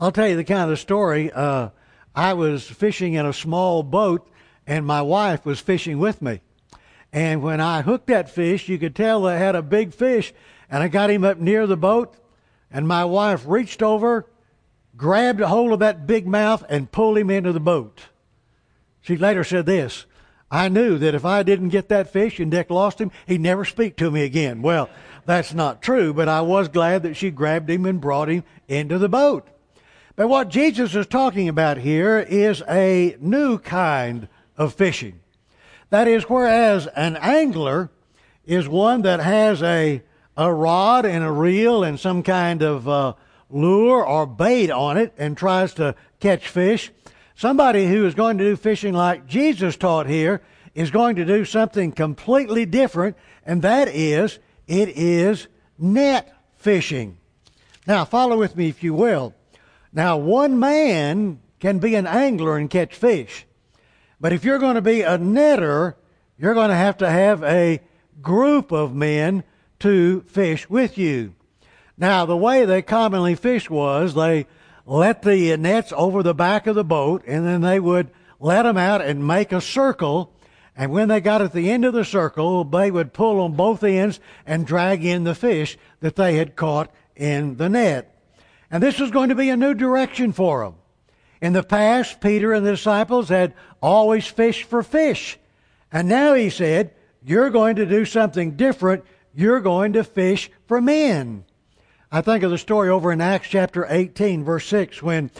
I'll 0.00 0.12
tell 0.12 0.28
you 0.28 0.36
the 0.36 0.44
kind 0.44 0.70
of 0.70 0.78
story. 0.78 1.30
Uh, 1.30 1.70
I 2.14 2.32
was 2.32 2.64
fishing 2.64 3.14
in 3.14 3.26
a 3.26 3.32
small 3.32 3.82
boat, 3.82 4.28
and 4.66 4.86
my 4.86 5.02
wife 5.02 5.44
was 5.44 5.60
fishing 5.60 5.98
with 5.98 6.22
me. 6.22 6.40
And 7.12 7.42
when 7.42 7.60
I 7.60 7.82
hooked 7.82 8.06
that 8.06 8.30
fish, 8.30 8.68
you 8.68 8.78
could 8.78 8.96
tell 8.96 9.26
I 9.26 9.36
had 9.36 9.54
a 9.54 9.62
big 9.62 9.92
fish, 9.92 10.32
and 10.70 10.82
I 10.82 10.88
got 10.88 11.10
him 11.10 11.24
up 11.24 11.38
near 11.38 11.66
the 11.66 11.76
boat, 11.76 12.16
and 12.70 12.88
my 12.88 13.04
wife 13.04 13.44
reached 13.46 13.82
over 13.82 14.26
grabbed 14.96 15.40
a 15.40 15.48
hold 15.48 15.72
of 15.72 15.78
that 15.78 16.06
big 16.06 16.26
mouth 16.26 16.64
and 16.68 16.92
pulled 16.92 17.16
him 17.16 17.30
into 17.30 17.52
the 17.52 17.60
boat. 17.60 18.02
She 19.00 19.16
later 19.16 19.44
said 19.44 19.66
this 19.66 20.06
I 20.50 20.68
knew 20.68 20.98
that 20.98 21.14
if 21.14 21.24
I 21.24 21.42
didn't 21.42 21.68
get 21.70 21.88
that 21.88 22.12
fish 22.12 22.40
and 22.40 22.50
Dick 22.50 22.70
lost 22.70 23.00
him, 23.00 23.10
he'd 23.26 23.40
never 23.40 23.64
speak 23.64 23.96
to 23.96 24.10
me 24.10 24.24
again. 24.24 24.62
Well, 24.62 24.90
that's 25.26 25.54
not 25.54 25.82
true, 25.82 26.12
but 26.12 26.28
I 26.28 26.40
was 26.40 26.68
glad 26.68 27.02
that 27.02 27.16
she 27.16 27.30
grabbed 27.30 27.70
him 27.70 27.86
and 27.86 28.00
brought 28.00 28.28
him 28.28 28.44
into 28.68 28.98
the 28.98 29.08
boat. 29.08 29.48
But 30.16 30.28
what 30.28 30.48
Jesus 30.48 30.94
is 30.94 31.06
talking 31.06 31.48
about 31.48 31.78
here 31.78 32.18
is 32.18 32.62
a 32.68 33.16
new 33.20 33.58
kind 33.58 34.28
of 34.56 34.74
fishing. 34.74 35.20
That 35.90 36.06
is, 36.08 36.24
whereas 36.24 36.86
an 36.88 37.16
angler 37.16 37.90
is 38.44 38.68
one 38.68 39.02
that 39.02 39.20
has 39.20 39.62
a, 39.62 40.02
a 40.36 40.52
rod 40.52 41.06
and 41.06 41.24
a 41.24 41.30
reel 41.30 41.82
and 41.84 41.98
some 41.98 42.22
kind 42.22 42.62
of 42.62 42.88
uh, 42.88 43.14
lure 43.48 44.04
or 44.04 44.26
bait 44.26 44.70
on 44.70 44.96
it 44.96 45.12
and 45.18 45.36
tries 45.36 45.74
to 45.74 45.94
catch 46.20 46.48
fish. 46.48 46.92
Somebody 47.34 47.86
who 47.86 48.06
is 48.06 48.14
going 48.14 48.38
to 48.38 48.44
do 48.44 48.56
fishing 48.56 48.94
like 48.94 49.26
Jesus 49.26 49.76
taught 49.76 50.06
here 50.06 50.42
is 50.74 50.90
going 50.90 51.16
to 51.16 51.24
do 51.24 51.44
something 51.44 51.92
completely 51.92 52.66
different, 52.66 53.16
and 53.44 53.62
that 53.62 53.88
is, 53.88 54.38
it 54.68 54.90
is 54.90 55.48
net 55.78 56.32
fishing. 56.56 57.18
Now, 57.86 58.04
follow 58.04 58.38
with 58.38 58.56
me 58.56 58.68
if 58.68 58.84
you 58.84 58.94
will. 58.94 59.34
Now, 59.92 60.16
one 60.16 60.58
man 60.58 61.40
can 61.58 61.78
be 61.78 61.94
an 61.94 62.06
angler 62.06 62.56
and 62.56 62.70
catch 62.70 62.94
fish. 62.94 63.46
But 64.20 64.32
if 64.32 64.44
you're 64.44 64.58
going 64.58 64.76
to 64.76 64.82
be 64.82 65.02
a 65.02 65.18
netter, 65.18 65.94
you're 66.38 66.54
going 66.54 66.70
to 66.70 66.76
have 66.76 66.98
to 66.98 67.10
have 67.10 67.42
a 67.42 67.80
group 68.22 68.70
of 68.70 68.94
men 68.94 69.44
to 69.80 70.22
fish 70.22 70.68
with 70.68 70.96
you. 70.98 71.34
Now, 71.96 72.24
the 72.24 72.36
way 72.36 72.64
they 72.64 72.82
commonly 72.82 73.34
fished 73.34 73.70
was 73.70 74.14
they 74.14 74.46
let 74.86 75.22
the 75.22 75.56
nets 75.56 75.92
over 75.96 76.22
the 76.22 76.34
back 76.34 76.66
of 76.66 76.74
the 76.74 76.84
boat 76.84 77.22
and 77.26 77.46
then 77.46 77.60
they 77.60 77.80
would 77.80 78.10
let 78.38 78.62
them 78.62 78.76
out 78.76 79.02
and 79.02 79.26
make 79.26 79.52
a 79.52 79.60
circle. 79.60 80.32
And 80.76 80.92
when 80.92 81.08
they 81.08 81.20
got 81.20 81.42
at 81.42 81.52
the 81.52 81.70
end 81.70 81.84
of 81.84 81.92
the 81.92 82.04
circle, 82.04 82.64
they 82.64 82.90
would 82.90 83.12
pull 83.12 83.40
on 83.40 83.52
both 83.52 83.84
ends 83.84 84.20
and 84.46 84.66
drag 84.66 85.04
in 85.04 85.24
the 85.24 85.34
fish 85.34 85.76
that 86.00 86.16
they 86.16 86.36
had 86.36 86.56
caught 86.56 86.90
in 87.16 87.56
the 87.56 87.68
net. 87.68 88.19
And 88.70 88.82
this 88.82 89.00
was 89.00 89.10
going 89.10 89.30
to 89.30 89.34
be 89.34 89.50
a 89.50 89.56
new 89.56 89.74
direction 89.74 90.32
for 90.32 90.64
them. 90.64 90.74
In 91.40 91.52
the 91.52 91.62
past, 91.62 92.20
Peter 92.20 92.52
and 92.52 92.64
the 92.64 92.72
disciples 92.72 93.28
had 93.28 93.54
always 93.82 94.26
fished 94.26 94.64
for 94.64 94.82
fish. 94.82 95.38
And 95.90 96.08
now 96.08 96.34
he 96.34 96.50
said, 96.50 96.92
You're 97.24 97.50
going 97.50 97.76
to 97.76 97.86
do 97.86 98.04
something 98.04 98.52
different. 98.56 99.04
You're 99.34 99.60
going 99.60 99.94
to 99.94 100.04
fish 100.04 100.50
for 100.66 100.80
men. 100.80 101.44
I 102.12 102.20
think 102.20 102.42
of 102.42 102.50
the 102.50 102.58
story 102.58 102.88
over 102.90 103.12
in 103.12 103.20
Acts 103.20 103.48
chapter 103.48 103.86
18, 103.88 104.44
verse 104.44 104.66
6, 104.66 105.02
when 105.02 105.30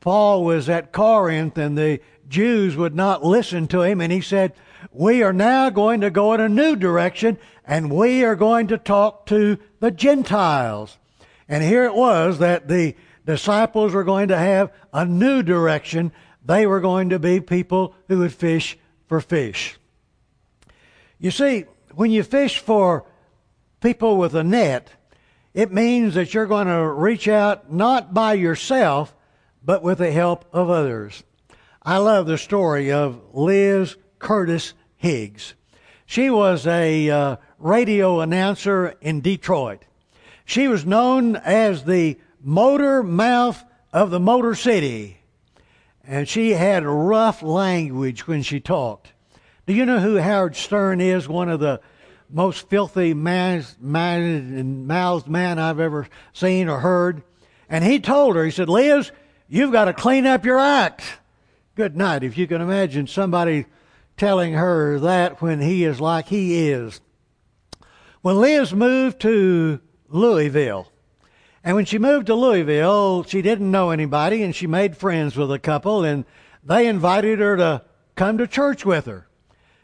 Paul 0.00 0.44
was 0.44 0.68
at 0.68 0.92
Corinth 0.92 1.56
and 1.56 1.78
the 1.78 2.00
Jews 2.28 2.76
would 2.76 2.94
not 2.94 3.24
listen 3.24 3.68
to 3.68 3.82
him, 3.82 4.00
and 4.00 4.12
he 4.12 4.20
said, 4.20 4.52
We 4.92 5.22
are 5.22 5.32
now 5.32 5.70
going 5.70 6.00
to 6.00 6.10
go 6.10 6.34
in 6.34 6.40
a 6.40 6.48
new 6.48 6.76
direction, 6.76 7.38
and 7.64 7.92
we 7.92 8.24
are 8.24 8.34
going 8.34 8.66
to 8.68 8.78
talk 8.78 9.26
to 9.26 9.58
the 9.80 9.90
Gentiles. 9.90 10.98
And 11.48 11.62
here 11.62 11.84
it 11.84 11.94
was 11.94 12.38
that 12.38 12.68
the 12.68 12.96
disciples 13.24 13.92
were 13.92 14.04
going 14.04 14.28
to 14.28 14.38
have 14.38 14.72
a 14.92 15.04
new 15.04 15.42
direction. 15.42 16.12
They 16.44 16.66
were 16.66 16.80
going 16.80 17.10
to 17.10 17.18
be 17.18 17.40
people 17.40 17.94
who 18.08 18.18
would 18.18 18.32
fish 18.32 18.78
for 19.06 19.20
fish. 19.20 19.76
You 21.18 21.30
see, 21.30 21.64
when 21.94 22.10
you 22.10 22.22
fish 22.22 22.58
for 22.58 23.06
people 23.80 24.18
with 24.18 24.34
a 24.34 24.44
net, 24.44 24.90
it 25.54 25.72
means 25.72 26.14
that 26.14 26.34
you're 26.34 26.46
going 26.46 26.66
to 26.66 26.86
reach 26.86 27.28
out 27.28 27.72
not 27.72 28.12
by 28.12 28.34
yourself, 28.34 29.14
but 29.64 29.82
with 29.82 29.98
the 29.98 30.12
help 30.12 30.44
of 30.52 30.68
others. 30.68 31.24
I 31.82 31.98
love 31.98 32.26
the 32.26 32.36
story 32.36 32.92
of 32.92 33.20
Liz 33.32 33.96
Curtis 34.18 34.74
Higgs. 34.96 35.54
She 36.04 36.30
was 36.30 36.66
a 36.66 37.10
uh, 37.10 37.36
radio 37.58 38.20
announcer 38.20 38.94
in 39.00 39.20
Detroit. 39.20 39.84
She 40.46 40.68
was 40.68 40.86
known 40.86 41.36
as 41.36 41.84
the 41.84 42.18
motor 42.40 43.02
mouth 43.02 43.62
of 43.92 44.10
the 44.10 44.20
Motor 44.20 44.54
City. 44.54 45.18
And 46.06 46.28
she 46.28 46.52
had 46.52 46.86
rough 46.86 47.42
language 47.42 48.28
when 48.28 48.42
she 48.42 48.60
talked. 48.60 49.12
Do 49.66 49.74
you 49.74 49.84
know 49.84 49.98
who 49.98 50.18
Howard 50.18 50.54
Stern 50.54 51.00
is? 51.00 51.28
One 51.28 51.48
of 51.48 51.58
the 51.58 51.80
most 52.30 52.68
filthy 52.68 53.10
and 53.10 54.86
mouthed 54.86 55.28
man 55.28 55.58
I've 55.58 55.80
ever 55.80 56.06
seen 56.32 56.68
or 56.68 56.78
heard. 56.78 57.24
And 57.68 57.82
he 57.82 57.98
told 57.98 58.36
her, 58.36 58.44
he 58.44 58.52
said, 58.52 58.68
Liz, 58.68 59.10
you've 59.48 59.72
got 59.72 59.86
to 59.86 59.92
clean 59.92 60.26
up 60.26 60.44
your 60.44 60.60
act. 60.60 61.02
Good 61.74 61.96
night. 61.96 62.22
If 62.22 62.38
you 62.38 62.46
can 62.46 62.60
imagine 62.60 63.08
somebody 63.08 63.66
telling 64.16 64.52
her 64.52 65.00
that 65.00 65.42
when 65.42 65.60
he 65.60 65.84
is 65.84 66.00
like 66.00 66.28
he 66.28 66.68
is. 66.68 67.00
When 68.22 68.40
Liz 68.40 68.72
moved 68.72 69.20
to 69.22 69.80
Louisville, 70.08 70.90
and 71.66 71.74
when 71.74 71.84
she 71.84 71.98
moved 71.98 72.26
to 72.26 72.34
Louisville, 72.36 73.24
she 73.24 73.42
didn't 73.42 73.72
know 73.72 73.90
anybody 73.90 74.44
and 74.44 74.54
she 74.54 74.68
made 74.68 74.96
friends 74.96 75.36
with 75.36 75.50
a 75.50 75.58
couple 75.58 76.04
and 76.04 76.24
they 76.62 76.86
invited 76.86 77.40
her 77.40 77.56
to 77.56 77.82
come 78.14 78.38
to 78.38 78.46
church 78.46 78.86
with 78.86 79.06
her. 79.06 79.26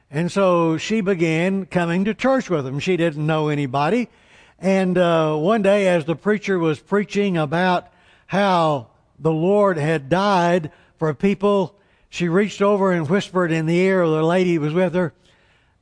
And 0.08 0.30
so 0.30 0.76
she 0.76 1.00
began 1.00 1.66
coming 1.66 2.04
to 2.04 2.14
church 2.14 2.48
with 2.48 2.64
them. 2.64 2.78
She 2.78 2.96
didn't 2.96 3.26
know 3.26 3.48
anybody. 3.48 4.08
And 4.60 4.96
uh, 4.96 5.34
one 5.34 5.62
day, 5.62 5.88
as 5.88 6.04
the 6.04 6.14
preacher 6.14 6.56
was 6.56 6.78
preaching 6.78 7.36
about 7.36 7.88
how 8.26 8.90
the 9.18 9.32
Lord 9.32 9.76
had 9.76 10.08
died 10.08 10.70
for 10.98 11.12
people, 11.14 11.76
she 12.08 12.28
reached 12.28 12.62
over 12.62 12.92
and 12.92 13.10
whispered 13.10 13.50
in 13.50 13.66
the 13.66 13.80
ear 13.80 14.02
of 14.02 14.12
the 14.12 14.22
lady 14.22 14.54
who 14.54 14.60
was 14.60 14.72
with 14.72 14.94
her, 14.94 15.14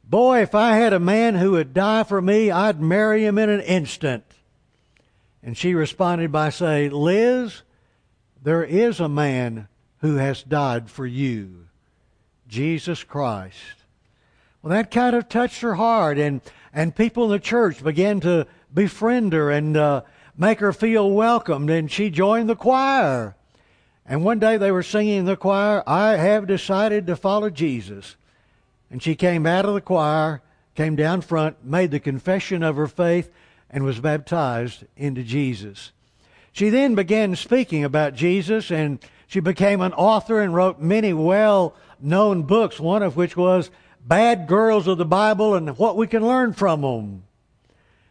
Boy, 0.03 0.41
if 0.41 0.55
I 0.55 0.77
had 0.77 0.95
a 0.95 0.99
man 0.99 1.35
who 1.35 1.51
would 1.53 1.75
die 1.75 2.05
for 2.05 2.23
me, 2.23 2.51
I'd 2.51 2.81
marry 2.81 3.27
him 3.27 3.37
in 3.37 3.51
an 3.51 3.61
instant. 3.61 4.25
And 5.43 5.57
she 5.57 5.75
responded 5.75 6.31
by 6.31 6.51
saying, 6.51 6.93
Liz, 6.93 7.63
there 8.43 8.65
is 8.65 9.01
a 9.01 9.09
man 9.09 9.69
who 9.99 10.17
has 10.17 10.43
died 10.43 10.91
for 10.91 11.07
you, 11.07 11.67
Jesus 12.49 13.05
Christ. 13.05 13.57
Well, 14.63 14.71
that 14.71 14.91
kind 14.91 15.17
of 15.17 15.29
touched 15.29 15.63
her 15.63 15.75
heart, 15.75 16.19
and, 16.19 16.41
and 16.73 16.95
people 16.95 17.25
in 17.25 17.31
the 17.31 17.39
church 17.39 17.83
began 17.83 18.21
to 18.21 18.47
befriend 18.73 19.33
her 19.33 19.51
and 19.51 19.77
uh, 19.77 20.03
make 20.37 20.61
her 20.61 20.73
feel 20.73 21.11
welcomed, 21.11 21.71
and 21.71 21.91
she 21.91 22.11
joined 22.11 22.49
the 22.49 22.57
choir. 22.57 23.35
And 24.05 24.25
one 24.25 24.39
day 24.39 24.57
they 24.57 24.73
were 24.73 24.83
singing 24.83 25.19
in 25.21 25.25
the 25.25 25.37
choir, 25.37 25.83
I 25.87 26.17
have 26.17 26.47
decided 26.47 27.07
to 27.07 27.17
follow 27.17 27.49
Jesus. 27.49 28.17
And 28.91 29.03
she 29.03 29.15
came 29.15 29.47
out 29.47 29.65
of 29.65 29.75
the 29.75 29.81
choir, 29.81 30.43
came 30.75 30.97
down 30.97 31.21
front, 31.21 31.65
made 31.65 31.91
the 31.91 32.01
confession 32.01 32.63
of 32.63 32.77
her 32.77 32.89
faith, 32.89 33.31
and 33.71 33.85
was 33.85 34.01
baptized 34.01 34.85
into 34.97 35.23
Jesus. 35.23 35.93
She 36.53 36.69
then 36.69 36.95
began 36.95 37.37
speaking 37.37 37.85
about 37.85 38.15
Jesus 38.15 38.71
and 38.71 38.99
she 39.27 39.41
became 39.41 39.81
an 39.81 39.93
author 39.93 40.41
and 40.41 40.55
wrote 40.55 40.81
many 40.81 41.13
well 41.13 41.75
known 42.01 42.43
books, 42.43 42.81
one 42.81 43.03
of 43.03 43.17
which 43.17 43.37
was 43.37 43.71
Bad 44.05 44.49
Girls 44.49 44.89
of 44.89 44.99
the 44.99 45.05
Bible 45.05 45.55
and 45.55 45.79
What 45.79 45.97
We 45.97 46.07
Can 46.07 46.27
Learn 46.27 46.53
from 46.53 46.81
Them. 46.81 47.23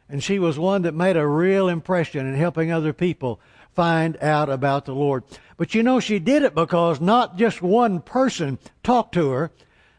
And 0.08 0.24
she 0.24 0.40
was 0.40 0.58
one 0.58 0.84
that 0.84 0.96
made 0.96 1.18
a 1.18 1.28
real 1.28 1.68
impression 1.68 2.26
in 2.26 2.36
helping 2.36 2.72
other 2.72 2.94
people 2.94 3.40
find 3.76 4.18
out 4.22 4.50
about 4.50 4.86
the 4.86 4.96
Lord. 4.96 5.24
But 5.58 5.76
you 5.76 5.84
know, 5.84 6.00
she 6.00 6.20
did 6.20 6.44
it 6.44 6.56
because 6.56 7.02
not 7.02 7.38
just 7.38 7.62
one 7.62 8.02
person 8.02 8.58
talked 8.82 9.14
to 9.16 9.30
her, 9.32 9.52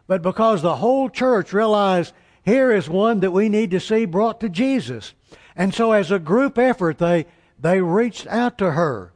but 0.07 0.23
because 0.23 0.63
the 0.63 0.77
whole 0.77 1.09
church 1.09 1.53
realized 1.53 2.15
here 2.43 2.73
is 2.73 2.89
one 2.89 3.21
that 3.21 3.31
we 3.31 3.49
need 3.49 3.71
to 3.73 3.81
see 3.81 4.07
brought 4.07 4.41
to 4.41 4.49
Jesus. 4.49 5.15
And 5.61 5.75
so 5.75 5.93
as 5.93 6.11
a 6.11 6.19
group 6.19 6.57
effort, 6.57 6.97
they, 6.97 7.27
they 7.59 7.83
reached 7.83 8.27
out 8.29 8.57
to 8.57 8.71
her. 8.71 9.13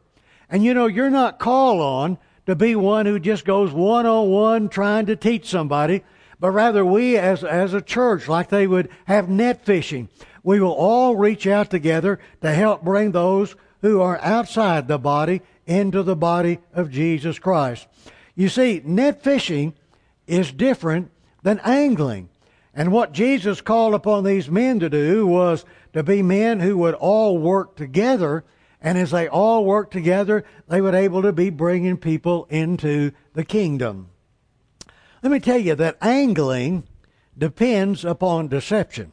And 0.51 0.63
you 0.63 0.75
know, 0.75 0.85
you're 0.85 1.09
not 1.09 1.39
called 1.39 1.81
on 1.81 2.19
to 2.45 2.55
be 2.55 2.77
one 2.77 3.07
who 3.07 3.19
just 3.19 3.47
goes 3.47 3.73
one 3.73 4.05
on 4.05 4.29
one 4.29 4.69
trying 4.69 5.07
to 5.07 5.17
teach 5.17 5.49
somebody, 5.49 6.05
but 6.39 6.51
rather 6.51 6.85
we 6.85 7.17
as, 7.17 7.43
as 7.45 7.73
a 7.73 7.81
church, 7.81 8.29
like 8.29 8.51
they 8.51 8.67
would 8.67 8.91
have 9.07 9.27
net 9.27 9.65
fishing, 9.65 10.11
we 10.43 10.61
will 10.61 10.75
all 10.75 11.17
reach 11.17 11.47
out 11.47 11.71
together 11.71 12.21
to 12.43 12.53
help 12.53 12.85
bring 12.85 13.13
those 13.13 13.57
who 13.81 14.03
are 14.03 14.21
outside 14.21 14.87
the 14.87 14.99
body 14.99 15.41
into 15.65 16.03
the 16.03 16.15
body 16.15 16.59
of 16.75 16.91
Jesus 16.91 17.39
Christ. 17.39 17.87
You 18.35 18.51
see, 18.51 18.83
net 18.85 19.25
fishing 19.25 19.73
is 20.27 20.53
different 20.53 21.11
than 21.43 21.59
angling. 21.61 22.29
And 22.75 22.93
what 22.93 23.13
Jesus 23.13 23.61
called 23.61 23.95
upon 23.95 24.25
these 24.25 24.51
men 24.51 24.81
to 24.81 24.91
do 24.91 25.27
was 25.27 25.65
to 25.95 26.03
be 26.03 26.23
men 26.23 26.61
who 26.61 26.77
would 26.77 26.95
all 26.95 27.39
work 27.39 27.77
together. 27.77 28.45
And 28.81 28.99
as 28.99 29.13
they 29.13 29.27
all 29.27 29.65
worked 29.65 29.93
together, 29.93 30.45
they 30.69 30.81
would 30.81 30.95
able 30.95 31.23
to 31.23 31.33
be 31.33 31.49
bringing 31.49 31.97
people 31.97 32.47
into 32.51 33.13
the 33.33 33.45
kingdom. 33.45 34.11
Let 35.23 35.33
me 35.33 35.41
tell 35.41 35.59
you 35.59 35.75
that 35.77 35.97
angling 36.03 36.85
depends 37.39 38.05
upon 38.05 38.49
deception. 38.49 39.13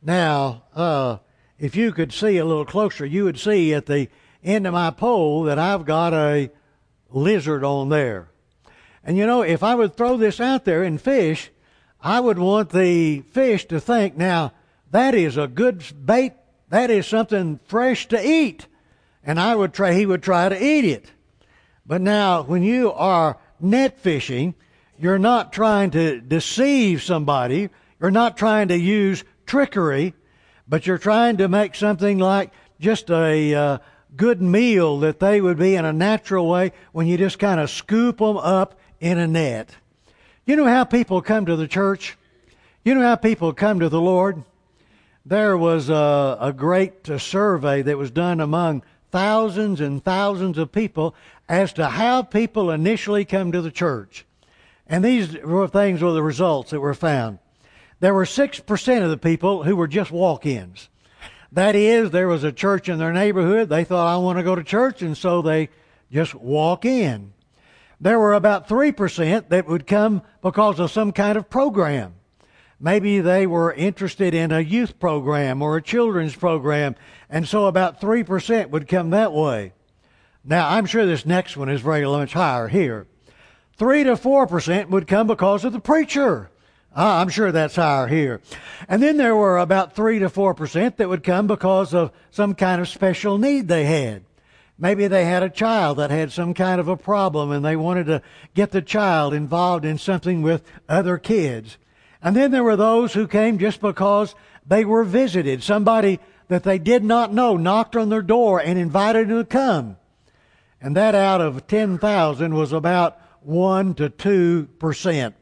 Now, 0.00 0.62
uh, 0.74 1.18
if 1.58 1.76
you 1.76 1.92
could 1.92 2.12
see 2.12 2.38
a 2.38 2.44
little 2.44 2.64
closer, 2.64 3.04
you 3.04 3.24
would 3.24 3.38
see 3.38 3.74
at 3.74 3.86
the 3.86 4.08
end 4.42 4.66
of 4.66 4.72
my 4.72 4.90
pole 4.90 5.42
that 5.42 5.58
I've 5.58 5.84
got 5.84 6.14
a 6.14 6.50
lizard 7.10 7.64
on 7.64 7.88
there. 7.88 8.30
And 9.04 9.16
you 9.16 9.26
know, 9.26 9.42
if 9.42 9.62
I 9.62 9.74
would 9.74 9.96
throw 9.96 10.16
this 10.16 10.40
out 10.40 10.64
there 10.64 10.82
and 10.82 11.00
fish, 11.00 11.50
I 12.00 12.20
would 12.20 12.38
want 12.38 12.70
the 12.70 13.22
fish 13.22 13.66
to 13.66 13.80
think, 13.80 14.16
now, 14.16 14.52
that 14.90 15.14
is 15.14 15.36
a 15.36 15.46
good 15.46 15.84
bait. 16.04 16.32
That 16.70 16.90
is 16.90 17.06
something 17.06 17.60
fresh 17.64 18.08
to 18.08 18.26
eat. 18.26 18.66
And 19.24 19.38
I 19.38 19.54
would 19.54 19.72
try, 19.72 19.92
he 19.92 20.06
would 20.06 20.22
try 20.22 20.48
to 20.48 20.62
eat 20.62 20.84
it. 20.84 21.10
But 21.86 22.00
now, 22.00 22.42
when 22.42 22.62
you 22.62 22.92
are 22.92 23.38
net 23.60 23.98
fishing, 23.98 24.54
you're 24.98 25.18
not 25.18 25.52
trying 25.52 25.90
to 25.92 26.20
deceive 26.20 27.02
somebody. 27.02 27.70
You're 28.00 28.10
not 28.10 28.36
trying 28.36 28.68
to 28.68 28.78
use 28.78 29.24
trickery, 29.46 30.14
but 30.68 30.86
you're 30.86 30.98
trying 30.98 31.38
to 31.38 31.48
make 31.48 31.74
something 31.74 32.18
like 32.18 32.52
just 32.80 33.10
a 33.10 33.54
uh, 33.54 33.78
good 34.16 34.42
meal 34.42 35.00
that 35.00 35.20
they 35.20 35.40
would 35.40 35.58
be 35.58 35.74
in 35.74 35.84
a 35.84 35.92
natural 35.92 36.48
way 36.48 36.72
when 36.92 37.06
you 37.06 37.16
just 37.16 37.38
kind 37.38 37.60
of 37.60 37.70
scoop 37.70 38.18
them 38.18 38.36
up 38.36 38.78
in 39.00 39.18
a 39.18 39.26
net. 39.26 39.74
You 40.44 40.56
know 40.56 40.66
how 40.66 40.84
people 40.84 41.22
come 41.22 41.46
to 41.46 41.56
the 41.56 41.68
church? 41.68 42.16
You 42.84 42.94
know 42.94 43.02
how 43.02 43.16
people 43.16 43.52
come 43.52 43.80
to 43.80 43.88
the 43.88 44.00
Lord? 44.00 44.44
There 45.28 45.58
was 45.58 45.90
a, 45.90 46.38
a 46.40 46.54
great 46.54 47.10
uh, 47.10 47.18
survey 47.18 47.82
that 47.82 47.98
was 47.98 48.10
done 48.10 48.40
among 48.40 48.82
thousands 49.10 49.78
and 49.78 50.02
thousands 50.02 50.56
of 50.56 50.72
people 50.72 51.14
as 51.46 51.74
to 51.74 51.86
how 51.86 52.22
people 52.22 52.70
initially 52.70 53.26
come 53.26 53.52
to 53.52 53.60
the 53.60 53.70
church. 53.70 54.24
And 54.86 55.04
these 55.04 55.36
were 55.40 55.68
things 55.68 56.00
were 56.00 56.12
the 56.12 56.22
results 56.22 56.70
that 56.70 56.80
were 56.80 56.94
found. 56.94 57.40
There 58.00 58.14
were 58.14 58.24
6% 58.24 59.02
of 59.02 59.10
the 59.10 59.18
people 59.18 59.64
who 59.64 59.76
were 59.76 59.86
just 59.86 60.10
walk-ins. 60.10 60.88
That 61.52 61.76
is, 61.76 62.10
there 62.10 62.28
was 62.28 62.42
a 62.42 62.50
church 62.50 62.88
in 62.88 62.98
their 62.98 63.12
neighborhood. 63.12 63.68
They 63.68 63.84
thought, 63.84 64.08
I 64.08 64.16
want 64.16 64.38
to 64.38 64.44
go 64.44 64.54
to 64.54 64.64
church, 64.64 65.02
and 65.02 65.14
so 65.14 65.42
they 65.42 65.68
just 66.10 66.34
walk 66.34 66.86
in. 66.86 67.34
There 68.00 68.18
were 68.18 68.32
about 68.32 68.66
3% 68.66 69.50
that 69.50 69.68
would 69.68 69.86
come 69.86 70.22
because 70.40 70.80
of 70.80 70.90
some 70.90 71.12
kind 71.12 71.36
of 71.36 71.50
program. 71.50 72.14
Maybe 72.80 73.20
they 73.20 73.46
were 73.46 73.72
interested 73.72 74.34
in 74.34 74.52
a 74.52 74.60
youth 74.60 74.98
program 75.00 75.62
or 75.62 75.76
a 75.76 75.82
children's 75.82 76.36
program, 76.36 76.94
and 77.28 77.46
so 77.46 77.66
about 77.66 78.00
3% 78.00 78.70
would 78.70 78.86
come 78.86 79.10
that 79.10 79.32
way. 79.32 79.72
Now, 80.44 80.68
I'm 80.68 80.86
sure 80.86 81.04
this 81.04 81.26
next 81.26 81.56
one 81.56 81.68
is 81.68 81.80
very 81.80 82.04
much 82.04 82.32
higher 82.32 82.68
here. 82.68 83.06
3 83.76 84.04
to 84.04 84.12
4% 84.12 84.88
would 84.90 85.06
come 85.06 85.26
because 85.26 85.64
of 85.64 85.72
the 85.72 85.80
preacher. 85.80 86.50
Uh, 86.96 87.20
I'm 87.20 87.28
sure 87.28 87.52
that's 87.52 87.76
higher 87.76 88.06
here. 88.06 88.40
And 88.88 89.02
then 89.02 89.16
there 89.16 89.36
were 89.36 89.58
about 89.58 89.94
3 89.94 90.20
to 90.20 90.28
4% 90.28 90.96
that 90.96 91.08
would 91.08 91.22
come 91.22 91.46
because 91.46 91.92
of 91.94 92.12
some 92.30 92.54
kind 92.54 92.80
of 92.80 92.88
special 92.88 93.38
need 93.38 93.68
they 93.68 93.84
had. 93.84 94.24
Maybe 94.78 95.08
they 95.08 95.24
had 95.24 95.42
a 95.42 95.50
child 95.50 95.98
that 95.98 96.10
had 96.10 96.32
some 96.32 96.54
kind 96.54 96.80
of 96.80 96.86
a 96.86 96.96
problem 96.96 97.50
and 97.50 97.64
they 97.64 97.76
wanted 97.76 98.06
to 98.06 98.22
get 98.54 98.70
the 98.70 98.82
child 98.82 99.34
involved 99.34 99.84
in 99.84 99.98
something 99.98 100.42
with 100.42 100.62
other 100.88 101.18
kids. 101.18 101.76
And 102.22 102.34
then 102.34 102.50
there 102.50 102.64
were 102.64 102.76
those 102.76 103.14
who 103.14 103.26
came 103.28 103.58
just 103.58 103.80
because 103.80 104.34
they 104.66 104.84
were 104.84 105.04
visited. 105.04 105.62
Somebody 105.62 106.20
that 106.48 106.64
they 106.64 106.78
did 106.78 107.04
not 107.04 107.32
know 107.32 107.56
knocked 107.56 107.96
on 107.96 108.08
their 108.08 108.22
door 108.22 108.60
and 108.60 108.78
invited 108.78 109.28
them 109.28 109.38
to 109.38 109.44
come. 109.44 109.96
And 110.80 110.96
that 110.96 111.14
out 111.14 111.40
of 111.40 111.66
10,000 111.66 112.54
was 112.54 112.72
about 112.72 113.20
1 113.42 113.94
to 113.94 114.10
2%. 114.10 115.34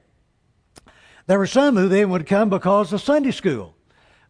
There 1.27 1.39
were 1.39 1.47
some 1.47 1.77
who 1.77 1.89
then 1.89 2.11
would 2.11 2.27
come 2.27 2.51
because 2.51 2.93
of 2.93 3.01
Sunday 3.01 3.33
school. 3.33 3.75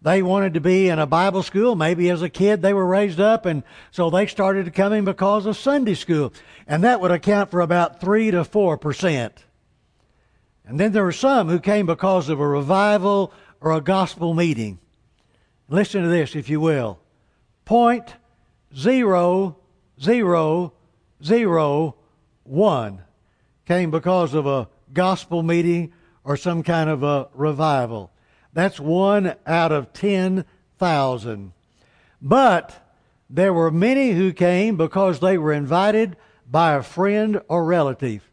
They 0.02 0.22
wanted 0.22 0.54
to 0.54 0.60
be 0.60 0.88
in 0.88 0.98
a 0.98 1.06
Bible 1.06 1.42
school. 1.42 1.74
Maybe 1.74 2.10
as 2.10 2.22
a 2.22 2.28
kid 2.28 2.62
they 2.62 2.72
were 2.72 2.86
raised 2.86 3.20
up, 3.20 3.44
and 3.44 3.62
so 3.90 4.08
they 4.08 4.26
started 4.26 4.72
coming 4.74 5.04
because 5.04 5.46
of 5.46 5.56
Sunday 5.56 5.94
school. 5.94 6.32
And 6.66 6.84
that 6.84 7.00
would 7.00 7.10
account 7.10 7.50
for 7.50 7.60
about 7.60 8.00
3 8.00 8.30
to 8.30 8.44
4%. 8.44 9.32
And 10.66 10.80
then 10.80 10.92
there 10.92 11.04
were 11.04 11.12
some 11.12 11.48
who 11.48 11.60
came 11.60 11.86
because 11.86 12.28
of 12.28 12.40
a 12.40 12.46
revival 12.46 13.32
or 13.60 13.72
a 13.72 13.80
gospel 13.80 14.34
meeting. 14.34 14.78
Listen 15.68 16.02
to 16.02 16.08
this, 16.08 16.34
if 16.34 16.48
you 16.48 16.60
will. 16.60 16.98
Point 17.64 18.14
zero 18.76 19.56
zero 20.00 20.72
zero 21.22 21.96
one 22.44 23.02
came 23.64 23.90
because 23.90 24.34
of 24.34 24.46
a 24.46 24.68
gospel 24.92 25.42
meeting 25.42 25.92
or 26.24 26.36
some 26.36 26.62
kind 26.62 26.90
of 26.90 27.02
a 27.02 27.28
revival. 27.34 28.10
That's 28.52 28.80
one 28.80 29.34
out 29.46 29.72
of 29.72 29.92
10,000. 29.92 31.52
But 32.22 32.96
there 33.28 33.52
were 33.52 33.70
many 33.70 34.12
who 34.12 34.32
came 34.32 34.76
because 34.76 35.20
they 35.20 35.36
were 35.36 35.52
invited 35.52 36.16
by 36.48 36.74
a 36.74 36.82
friend 36.82 37.40
or 37.48 37.64
relative. 37.64 38.30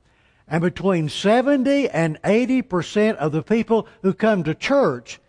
And 0.48 0.62
between 0.62 1.10
70 1.10 1.90
and 1.90 2.22
80% 2.22 3.16
of 3.16 3.32
the 3.32 3.44
people 3.44 3.88
who 4.02 4.14
come 4.14 4.44
to 4.44 4.54
church 4.54 5.20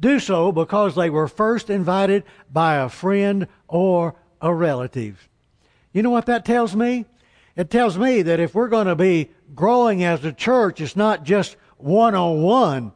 do 0.00 0.18
so 0.18 0.52
because 0.52 0.94
they 0.94 1.10
were 1.10 1.28
first 1.28 1.70
invited 1.70 2.24
by 2.52 2.76
a 2.76 2.88
friend 2.88 3.46
or 3.68 4.16
a 4.40 4.52
relative. 4.52 5.28
You 5.92 6.02
know 6.02 6.10
what 6.10 6.26
that 6.26 6.44
tells 6.44 6.74
me? 6.74 7.06
It 7.56 7.70
tells 7.70 7.96
me 7.96 8.22
that 8.22 8.40
if 8.40 8.54
we're 8.54 8.68
going 8.68 8.88
to 8.88 8.96
be 8.96 9.30
growing 9.54 10.02
as 10.02 10.24
a 10.24 10.32
church, 10.32 10.80
it's 10.80 10.96
not 10.96 11.22
just 11.22 11.56
one 11.76 12.14
on 12.14 12.42
one, 12.42 12.92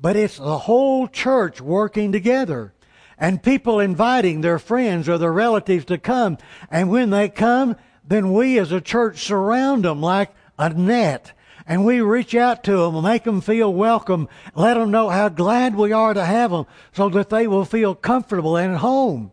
but 0.00 0.16
it's 0.16 0.38
the 0.38 0.58
whole 0.58 1.06
church 1.06 1.60
working 1.60 2.10
together 2.10 2.74
and 3.16 3.42
people 3.42 3.78
inviting 3.78 4.40
their 4.40 4.58
friends 4.58 5.08
or 5.08 5.18
their 5.18 5.32
relatives 5.32 5.84
to 5.84 5.98
come. 5.98 6.38
And 6.70 6.90
when 6.90 7.10
they 7.10 7.28
come, 7.28 7.76
then 8.04 8.32
we 8.32 8.58
as 8.58 8.72
a 8.72 8.80
church 8.80 9.22
surround 9.22 9.84
them 9.84 10.00
like 10.00 10.32
a 10.60 10.68
net 10.68 11.32
and 11.66 11.84
we 11.84 12.00
reach 12.00 12.34
out 12.34 12.64
to 12.64 12.76
them 12.76 12.96
and 12.96 13.04
make 13.04 13.24
them 13.24 13.40
feel 13.40 13.72
welcome, 13.72 14.28
let 14.54 14.74
them 14.74 14.90
know 14.90 15.08
how 15.08 15.28
glad 15.28 15.74
we 15.74 15.92
are 15.92 16.14
to 16.14 16.24
have 16.24 16.50
them 16.50 16.66
so 16.92 17.08
that 17.10 17.30
they 17.30 17.46
will 17.46 17.64
feel 17.64 17.94
comfortable 17.94 18.56
and 18.56 18.74
at 18.74 18.80
home. 18.80 19.32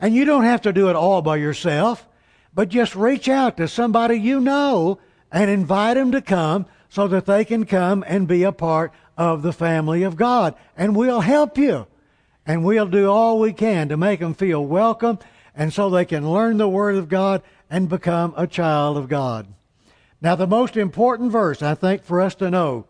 And 0.00 0.14
you 0.14 0.24
don't 0.24 0.44
have 0.44 0.62
to 0.62 0.72
do 0.72 0.88
it 0.88 0.96
all 0.96 1.22
by 1.22 1.36
yourself, 1.36 2.08
but 2.54 2.68
just 2.68 2.96
reach 2.96 3.28
out 3.28 3.56
to 3.58 3.68
somebody 3.68 4.16
you 4.16 4.40
know 4.40 4.98
and 5.30 5.50
invite 5.50 5.96
them 5.96 6.12
to 6.12 6.22
come 6.22 6.66
so 6.88 7.06
that 7.08 7.26
they 7.26 7.44
can 7.44 7.66
come 7.66 8.04
and 8.06 8.28
be 8.28 8.44
a 8.44 8.52
part 8.52 8.92
of 9.16 9.42
the 9.42 9.52
family 9.52 10.02
of 10.02 10.16
God. 10.16 10.54
And 10.76 10.96
we'll 10.96 11.20
help 11.20 11.58
you. 11.58 11.86
And 12.46 12.64
we'll 12.64 12.86
do 12.86 13.10
all 13.10 13.38
we 13.38 13.52
can 13.52 13.88
to 13.88 13.96
make 13.96 14.20
them 14.20 14.34
feel 14.34 14.64
welcome 14.64 15.18
and 15.54 15.72
so 15.72 15.88
they 15.88 16.04
can 16.04 16.30
learn 16.30 16.56
the 16.56 16.68
Word 16.68 16.96
of 16.96 17.08
God 17.08 17.42
and 17.70 17.88
become 17.88 18.34
a 18.36 18.46
child 18.46 18.96
of 18.96 19.08
God. 19.08 19.46
Now, 20.24 20.36
the 20.36 20.46
most 20.46 20.78
important 20.78 21.30
verse, 21.30 21.60
I 21.60 21.74
think, 21.74 22.02
for 22.02 22.22
us 22.22 22.34
to 22.36 22.50
know 22.50 22.86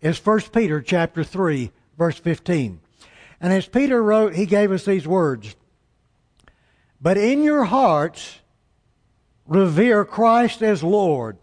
is 0.00 0.24
1 0.24 0.40
Peter 0.52 0.80
chapter 0.80 1.24
3, 1.24 1.72
verse 1.98 2.16
15. 2.16 2.78
And 3.40 3.52
as 3.52 3.66
Peter 3.66 4.00
wrote, 4.00 4.36
he 4.36 4.46
gave 4.46 4.70
us 4.70 4.84
these 4.84 5.04
words 5.04 5.56
But 7.00 7.18
in 7.18 7.42
your 7.42 7.64
hearts, 7.64 8.38
revere 9.48 10.04
Christ 10.04 10.62
as 10.62 10.84
Lord. 10.84 11.38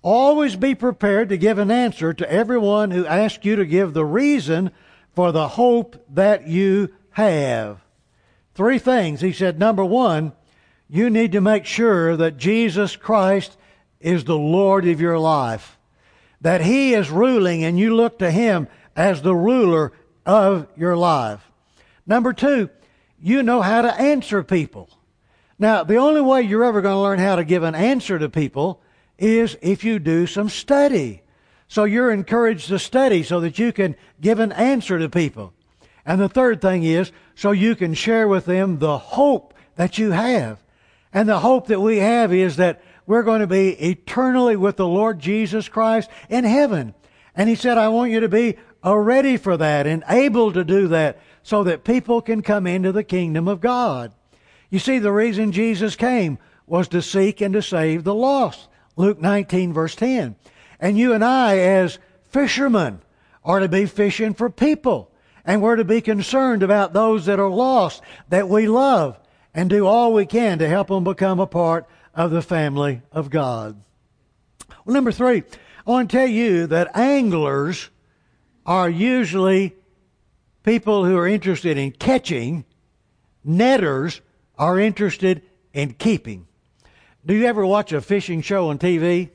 Always 0.00 0.56
be 0.56 0.74
prepared 0.74 1.28
to 1.28 1.36
give 1.36 1.58
an 1.58 1.70
answer 1.70 2.14
to 2.14 2.32
everyone 2.32 2.92
who 2.92 3.04
asks 3.04 3.44
you 3.44 3.56
to 3.56 3.66
give 3.66 3.92
the 3.92 4.06
reason 4.06 4.70
for 5.14 5.32
the 5.32 5.48
hope 5.48 6.02
that 6.14 6.48
you 6.48 6.94
have. 7.10 7.84
Three 8.54 8.78
things. 8.78 9.20
He 9.20 9.34
said, 9.34 9.58
number 9.58 9.84
one, 9.84 10.32
you 10.88 11.10
need 11.10 11.32
to 11.32 11.42
make 11.42 11.66
sure 11.66 12.16
that 12.16 12.38
Jesus 12.38 12.96
Christ 12.96 13.58
is 14.00 14.24
the 14.24 14.38
Lord 14.38 14.86
of 14.86 15.00
your 15.00 15.18
life. 15.18 15.78
That 16.40 16.60
He 16.60 16.94
is 16.94 17.10
ruling 17.10 17.64
and 17.64 17.78
you 17.78 17.94
look 17.94 18.18
to 18.18 18.30
Him 18.30 18.68
as 18.94 19.22
the 19.22 19.34
ruler 19.34 19.92
of 20.24 20.66
your 20.76 20.96
life. 20.96 21.50
Number 22.06 22.32
two, 22.32 22.70
you 23.20 23.42
know 23.42 23.62
how 23.62 23.82
to 23.82 24.00
answer 24.00 24.42
people. 24.42 24.90
Now, 25.58 25.84
the 25.84 25.96
only 25.96 26.20
way 26.20 26.42
you're 26.42 26.64
ever 26.64 26.82
going 26.82 26.94
to 26.94 27.00
learn 27.00 27.18
how 27.18 27.36
to 27.36 27.44
give 27.44 27.62
an 27.62 27.74
answer 27.74 28.18
to 28.18 28.28
people 28.28 28.82
is 29.18 29.56
if 29.62 29.84
you 29.84 29.98
do 29.98 30.26
some 30.26 30.48
study. 30.48 31.22
So 31.68 31.84
you're 31.84 32.12
encouraged 32.12 32.68
to 32.68 32.78
study 32.78 33.22
so 33.22 33.40
that 33.40 33.58
you 33.58 33.72
can 33.72 33.96
give 34.20 34.38
an 34.38 34.52
answer 34.52 34.98
to 34.98 35.08
people. 35.08 35.52
And 36.04 36.20
the 36.20 36.28
third 36.28 36.60
thing 36.60 36.84
is 36.84 37.10
so 37.34 37.50
you 37.50 37.74
can 37.74 37.94
share 37.94 38.28
with 38.28 38.44
them 38.44 38.78
the 38.78 38.98
hope 38.98 39.54
that 39.76 39.98
you 39.98 40.12
have. 40.12 40.62
And 41.12 41.28
the 41.28 41.40
hope 41.40 41.68
that 41.68 41.80
we 41.80 41.98
have 41.98 42.32
is 42.32 42.56
that 42.56 42.82
we're 43.06 43.22
going 43.22 43.40
to 43.40 43.46
be 43.46 43.70
eternally 43.70 44.56
with 44.56 44.76
the 44.76 44.86
Lord 44.86 45.18
Jesus 45.18 45.68
Christ 45.68 46.10
in 46.28 46.44
heaven. 46.44 46.94
And 47.34 47.48
he 47.48 47.54
said, 47.54 47.78
I 47.78 47.88
want 47.88 48.10
you 48.10 48.20
to 48.20 48.28
be 48.28 48.56
uh, 48.84 48.96
ready 48.96 49.36
for 49.36 49.56
that 49.56 49.86
and 49.86 50.02
able 50.08 50.52
to 50.52 50.64
do 50.64 50.88
that 50.88 51.20
so 51.42 51.64
that 51.64 51.84
people 51.84 52.20
can 52.20 52.42
come 52.42 52.66
into 52.66 52.92
the 52.92 53.04
kingdom 53.04 53.46
of 53.46 53.60
God. 53.60 54.12
You 54.70 54.78
see, 54.78 54.98
the 54.98 55.12
reason 55.12 55.52
Jesus 55.52 55.94
came 55.94 56.38
was 56.66 56.88
to 56.88 57.02
seek 57.02 57.40
and 57.40 57.54
to 57.54 57.62
save 57.62 58.04
the 58.04 58.14
lost. 58.14 58.68
Luke 58.96 59.20
19 59.20 59.72
verse 59.72 59.94
10. 59.94 60.36
And 60.80 60.98
you 60.98 61.12
and 61.12 61.24
I 61.24 61.58
as 61.58 61.98
fishermen 62.28 63.00
are 63.44 63.60
to 63.60 63.68
be 63.68 63.86
fishing 63.86 64.34
for 64.34 64.50
people. 64.50 65.10
And 65.44 65.62
we're 65.62 65.76
to 65.76 65.84
be 65.84 66.00
concerned 66.00 66.64
about 66.64 66.92
those 66.92 67.26
that 67.26 67.38
are 67.38 67.48
lost, 67.48 68.02
that 68.30 68.48
we 68.48 68.66
love, 68.66 69.18
and 69.54 69.70
do 69.70 69.86
all 69.86 70.12
we 70.12 70.26
can 70.26 70.58
to 70.58 70.68
help 70.68 70.88
them 70.88 71.04
become 71.04 71.38
a 71.38 71.46
part 71.46 71.86
of 72.16 72.30
the 72.30 72.42
family 72.42 73.02
of 73.12 73.30
God. 73.30 73.80
Well, 74.84 74.94
number 74.94 75.12
three, 75.12 75.44
I 75.86 75.90
want 75.90 76.10
to 76.10 76.16
tell 76.16 76.26
you 76.26 76.66
that 76.68 76.96
anglers 76.96 77.90
are 78.64 78.88
usually 78.90 79.76
people 80.64 81.04
who 81.04 81.16
are 81.16 81.28
interested 81.28 81.76
in 81.76 81.92
catching, 81.92 82.64
netters 83.44 84.22
are 84.58 84.80
interested 84.80 85.42
in 85.72 85.92
keeping. 85.92 86.48
Do 87.24 87.34
you 87.34 87.44
ever 87.46 87.64
watch 87.64 87.92
a 87.92 88.00
fishing 88.00 88.40
show 88.40 88.70
on 88.70 88.78
TV? 88.78 89.30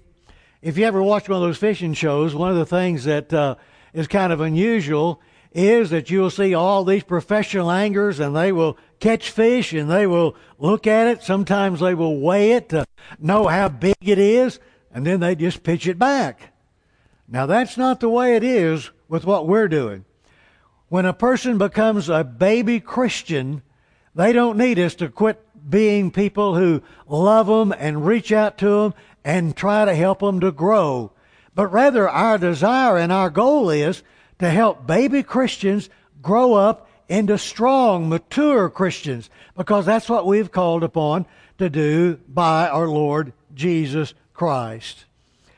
If 0.62 0.78
you 0.78 0.86
ever 0.86 1.02
watch 1.02 1.30
one 1.30 1.42
of 1.42 1.48
those 1.48 1.58
fishing 1.58 1.94
shows, 1.94 2.34
one 2.34 2.50
of 2.50 2.58
the 2.58 2.66
things 2.66 3.04
that 3.06 3.32
uh, 3.32 3.56
is 3.94 4.08
kind 4.08 4.34
of 4.34 4.42
unusual 4.42 5.22
is 5.52 5.90
that 5.92 6.10
you'll 6.10 6.30
see 6.30 6.54
all 6.54 6.84
these 6.84 7.04
professional 7.04 7.70
anglers 7.70 8.20
and 8.20 8.36
they 8.36 8.52
will 8.52 8.78
catch 9.02 9.32
fish 9.32 9.74
and 9.74 9.92
they 9.92 10.08
will 10.08 10.36
look 10.58 10.88
at 10.88 11.08
it. 11.08 11.24
Sometimes 11.24 11.82
they 11.82 11.94
will 11.94 12.20
weigh 12.20 12.54
it 12.54 12.70
to 12.70 12.86
know 13.20 13.48
how 13.48 13.68
big 13.68 13.96
it 14.00 14.20
is 14.20 14.60
and 14.94 15.06
then 15.06 15.20
they 15.20 15.36
just 15.36 15.64
pitch 15.64 15.88
it 15.88 16.00
back. 16.00 16.54
Now 17.28 17.46
that's 17.46 17.78
not 17.78 18.00
the 18.00 18.10
way 18.10 18.36
it 18.36 18.44
is 18.44 18.92
with 19.10 19.26
what 19.26 19.48
we're 19.48 19.68
doing. 19.68 20.06
When 20.88 21.06
a 21.06 21.14
person 21.14 21.58
becomes 21.58 22.10
a 22.10 22.24
baby 22.24 22.80
Christian, 22.80 23.62
they 24.14 24.34
don't 24.34 24.58
need 24.58 24.78
us 24.78 24.96
to 24.96 25.10
quit 25.10 25.46
being 25.70 26.12
people 26.12 26.56
who 26.56 26.82
love 27.08 27.48
them 27.48 27.74
and 27.78 28.06
reach 28.06 28.32
out 28.32 28.58
to 28.60 28.70
them 28.70 28.94
and 29.24 29.56
try 29.56 29.86
to 29.86 29.96
help 29.96 30.20
them 30.20 30.40
to 30.42 30.52
grow. 30.52 31.12
But 31.56 31.68
rather 31.68 32.10
our 32.10 32.38
desire 32.38 32.98
and 32.98 33.12
our 33.12 33.30
goal 33.30 33.70
is 33.70 34.04
to 34.40 34.50
help 34.50 34.86
baby 34.86 35.24
Christians 35.24 35.90
grow 36.22 36.54
up 36.54 36.88
into 37.12 37.38
strong, 37.38 38.08
mature 38.08 38.70
Christians, 38.70 39.30
because 39.58 39.86
that's 39.86 40.08
what 40.08 40.26
we've 40.26 40.50
called 40.50 40.82
upon 40.82 41.26
to 41.58 41.70
do 41.70 42.16
by 42.26 42.70
our 42.70 42.88
Lord 42.88 43.34
Jesus 43.54 44.14
Christ. 44.34 45.04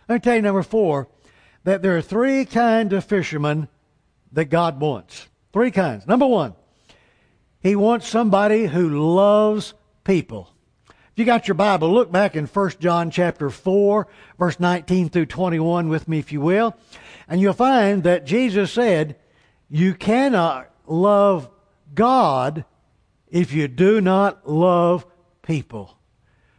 Let 0.10 0.16
me 0.16 0.20
tell 0.20 0.36
you, 0.36 0.42
number 0.42 0.64
four, 0.64 1.08
that 1.64 1.84
there 1.84 1.96
are 1.96 2.02
three 2.02 2.46
kinds 2.46 2.92
of 2.92 3.06
fishermen 3.06 3.68
that 4.32 4.46
God 4.46 4.80
wants. 4.80 5.28
Three 5.54 5.70
kinds. 5.70 6.08
Number 6.08 6.26
one, 6.26 6.56
He 7.62 7.76
wants 7.76 8.08
somebody 8.08 8.66
who 8.66 9.14
loves 9.14 9.76
people. 10.04 10.50
If 10.90 11.20
you 11.20 11.26
got 11.26 11.48
your 11.48 11.54
Bible, 11.54 11.94
look 11.94 12.12
back 12.12 12.36
in 12.36 12.48
1 12.48 12.72
John 12.80 13.12
chapter 13.12 13.52
4, 13.52 14.08
verse 14.40 14.60
19 14.60 15.10
through 15.10 15.28
21 15.28 15.88
with 15.88 16.08
me, 16.08 16.18
if 16.18 16.32
you 16.32 16.42
will. 16.42 16.76
And 17.28 17.40
you'll 17.40 17.54
find 17.54 18.02
that 18.04 18.26
Jesus 18.26 18.72
said, 18.72 19.18
You 19.70 19.94
cannot 19.94 20.73
love 20.88 21.50
God 21.94 22.66
if 23.30 23.54
you 23.54 23.68
do 23.68 24.02
not 24.02 24.50
love 24.50 25.06
people. 25.42 25.98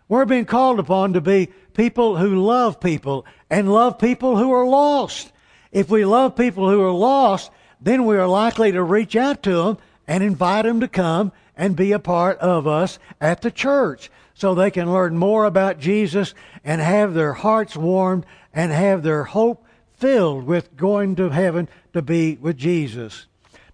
We're 0.08 0.24
being 0.24 0.44
called 0.44 0.78
upon 0.78 1.14
to 1.14 1.20
be 1.20 1.48
people 1.72 2.16
who 2.16 2.42
love 2.42 2.80
people 2.80 3.26
and 3.50 3.72
love 3.72 3.98
people 3.98 4.36
who 4.36 4.52
are 4.52 4.66
lost. 4.66 5.32
If 5.72 5.90
we 5.90 6.04
love 6.04 6.36
people 6.36 6.68
who 6.68 6.82
are 6.82 6.92
lost, 6.92 7.50
then 7.80 8.06
we 8.06 8.16
are 8.16 8.28
likely 8.28 8.72
to 8.72 8.82
reach 8.82 9.16
out 9.16 9.42
to 9.44 9.62
them 9.62 9.78
and 10.06 10.22
invite 10.22 10.64
them 10.64 10.80
to 10.80 10.88
come 10.88 11.32
and 11.56 11.76
be 11.76 11.92
a 11.92 11.98
part 11.98 12.38
of 12.38 12.66
us 12.66 12.98
at 13.20 13.42
the 13.42 13.50
church 13.50 14.10
so 14.34 14.54
they 14.54 14.70
can 14.70 14.92
learn 14.92 15.16
more 15.16 15.44
about 15.44 15.78
Jesus 15.78 16.34
and 16.64 16.80
have 16.80 17.14
their 17.14 17.32
hearts 17.32 17.76
warmed 17.76 18.26
and 18.52 18.72
have 18.72 19.02
their 19.02 19.24
hope 19.24 19.64
filled 19.94 20.44
with 20.44 20.76
going 20.76 21.14
to 21.16 21.30
heaven 21.30 21.68
to 21.92 22.02
be 22.02 22.36
with 22.36 22.56
Jesus. 22.56 23.26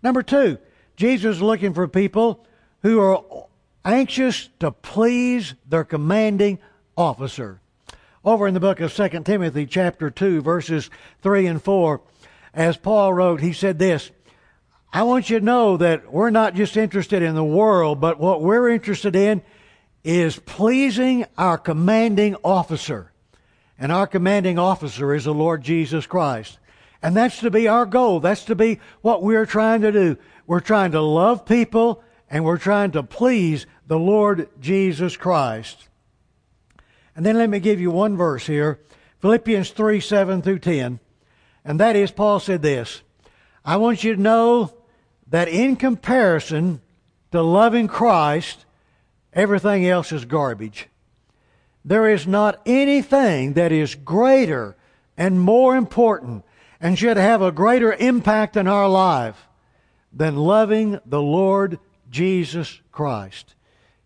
Number 0.03 0.23
two, 0.23 0.59
Jesus 0.97 1.37
is 1.37 1.43
looking 1.43 1.75
for 1.75 1.89
people 1.89 2.45
who 2.83 3.01
are 3.01 3.47
anxious 3.85 4.49
to 4.61 4.71
please 4.71 5.55
their 5.69 5.85
commanding 5.85 6.59
officer. 6.97 7.61
Over 8.25 8.47
in 8.47 8.55
the 8.55 8.61
book 8.61 8.81
of 8.81 8.95
2 8.95 9.09
Timothy 9.25 9.67
chapter 9.67 10.11
2 10.11 10.43
verses 10.43 10.91
3 11.23 11.47
and 11.47 11.63
4, 11.63 12.01
as 12.53 12.77
Paul 12.77 13.15
wrote, 13.15 13.41
he 13.41 13.53
said 13.53 13.79
this, 13.79 14.11
I 14.93 15.05
want 15.05 15.31
you 15.31 15.39
to 15.39 15.45
know 15.45 15.77
that 15.77 16.13
we're 16.13 16.31
not 16.31 16.55
just 16.55 16.77
interested 16.77 17.23
in 17.23 17.35
the 17.35 17.45
world, 17.45 18.01
but 18.01 18.19
what 18.19 18.43
we're 18.43 18.69
interested 18.69 19.15
in 19.15 19.41
is 20.03 20.39
pleasing 20.39 21.27
our 21.39 21.57
commanding 21.57 22.37
officer. 22.43 23.13
And 23.79 23.93
our 23.93 24.07
commanding 24.07 24.59
officer 24.59 25.15
is 25.15 25.25
the 25.25 25.33
Lord 25.33 25.63
Jesus 25.63 26.07
Christ. 26.07 26.59
And 27.03 27.17
that's 27.17 27.39
to 27.41 27.51
be 27.51 27.67
our 27.67 27.87
goal. 27.87 28.21
That's 28.21 28.45
to 28.45 28.55
be 28.55 28.81
what 29.01 29.23
we're 29.23 29.47
trying 29.47 29.81
to 29.83 29.93
do. 29.93 30.17
We're 30.47 30.61
trying 30.61 30.93
to 30.93 31.01
love 31.01 31.47
people 31.47 32.03
and 32.29 32.45
we're 32.45 32.59
trying 32.59 32.93
to 32.93 33.03
please 33.03 33.67
the 33.87 33.99
Lord 33.99 34.49
Jesus 34.61 35.17
Christ. 35.17 35.89
And 37.17 37.27
then 37.27 37.37
let 37.37 37.51
me 37.51 37.59
give 37.59 37.81
you 37.81 37.91
one 37.91 38.17
verse 38.17 38.47
here 38.47 38.81
Philippians 39.21 39.71
3 39.71 40.01
7 40.01 40.43
through 40.43 40.61
10. 40.61 41.01
And 41.65 41.81
that 41.81 41.97
is, 41.97 42.11
Paul 42.11 42.41
said 42.41 42.63
this 42.63 43.03
I 43.65 43.77
want 43.77 44.05
you 44.05 44.15
to 44.15 44.21
know 44.21 44.73
that 45.29 45.49
in 45.49 45.77
comparison 45.77 46.81
to 47.33 47.43
loving 47.43 47.89
Christ, 47.89 48.65
everything 49.33 49.87
else 49.87 50.13
is 50.13 50.25
garbage. 50.25 50.89
There 51.85 52.09
is 52.09 52.27
not 52.27 52.61
anything 52.67 53.55
that 53.55 53.73
is 53.73 53.95
greater 53.95 54.77
and 55.17 55.41
more 55.41 55.77
important 55.77 56.45
and 56.81 56.99
should 56.99 57.17
have 57.17 57.43
a 57.43 57.53
greater 57.53 57.93
impact 57.93 58.57
in 58.57 58.67
our 58.67 58.89
life 58.89 59.47
than 60.13 60.37
loving 60.37 60.99
the 61.05 61.23
Lord 61.23 61.79
Jesus 62.11 62.81
Christ. 62.91 63.55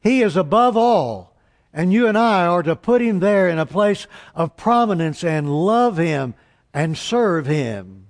He 0.01 0.23
is 0.23 0.37
above 0.37 0.77
all, 0.77 1.37
and 1.73 1.93
you 1.93 2.07
and 2.07 2.19
I 2.19 2.47
are 2.47 2.63
to 2.63 2.77
put 2.77 3.01
him 3.01 3.21
there 3.21 3.49
in 3.49 3.59
a 3.59 3.67
place 3.67 4.07
of 4.35 4.57
prominence 4.57 5.25
and 5.25 5.65
love 5.65 5.97
him 5.97 6.35
and 6.75 6.99
serve 6.99 7.47
him. 7.47 8.09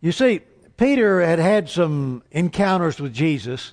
You 0.00 0.12
see, 0.12 0.40
Peter 0.76 1.20
had 1.20 1.38
had 1.38 1.68
some 1.68 2.22
encounters 2.30 3.00
with 3.00 3.14
Jesus. 3.14 3.72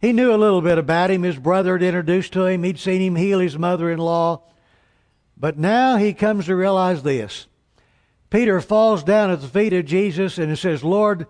He 0.00 0.12
knew 0.12 0.32
a 0.32 0.36
little 0.36 0.60
bit 0.60 0.78
about 0.78 1.10
him. 1.10 1.22
His 1.22 1.38
brother 1.38 1.72
had 1.72 1.82
introduced 1.82 2.32
to 2.34 2.46
him. 2.46 2.62
He'd 2.62 2.78
seen 2.78 3.00
him 3.00 3.16
heal 3.16 3.40
his 3.40 3.58
mother 3.58 3.90
in 3.90 3.98
law. 3.98 4.42
But 5.36 5.58
now 5.58 5.96
he 5.96 6.14
comes 6.14 6.46
to 6.46 6.56
realize 6.56 7.02
this. 7.02 7.46
Peter 8.36 8.60
falls 8.60 9.02
down 9.02 9.30
at 9.30 9.40
the 9.40 9.48
feet 9.48 9.72
of 9.72 9.86
Jesus 9.86 10.36
and 10.36 10.50
he 10.50 10.56
says, 10.56 10.84
Lord, 10.84 11.26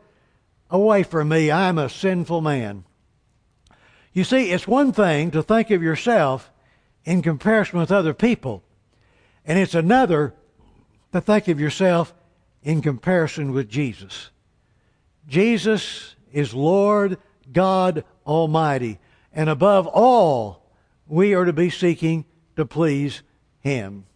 away 0.68 1.04
from 1.04 1.28
me. 1.28 1.52
I'm 1.52 1.78
a 1.78 1.88
sinful 1.88 2.40
man. 2.40 2.82
You 4.12 4.24
see, 4.24 4.50
it's 4.50 4.66
one 4.66 4.90
thing 4.92 5.30
to 5.30 5.40
think 5.40 5.70
of 5.70 5.84
yourself 5.84 6.50
in 7.04 7.22
comparison 7.22 7.78
with 7.78 7.92
other 7.92 8.12
people, 8.12 8.64
and 9.44 9.56
it's 9.56 9.76
another 9.76 10.34
to 11.12 11.20
think 11.20 11.46
of 11.46 11.60
yourself 11.60 12.12
in 12.64 12.82
comparison 12.82 13.52
with 13.52 13.68
Jesus. 13.68 14.30
Jesus 15.28 16.16
is 16.32 16.54
Lord 16.54 17.18
God 17.52 18.04
Almighty, 18.26 18.98
and 19.32 19.48
above 19.48 19.86
all, 19.86 20.72
we 21.06 21.34
are 21.34 21.44
to 21.44 21.52
be 21.52 21.70
seeking 21.70 22.24
to 22.56 22.66
please 22.66 23.22
Him. 23.60 24.06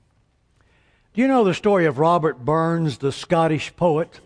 Do 1.12 1.20
you 1.20 1.26
know 1.26 1.42
the 1.42 1.54
story 1.54 1.86
of 1.86 1.98
Robert 1.98 2.44
Burns, 2.44 2.98
the 2.98 3.10
Scottish 3.10 3.74
poet? 3.74 4.20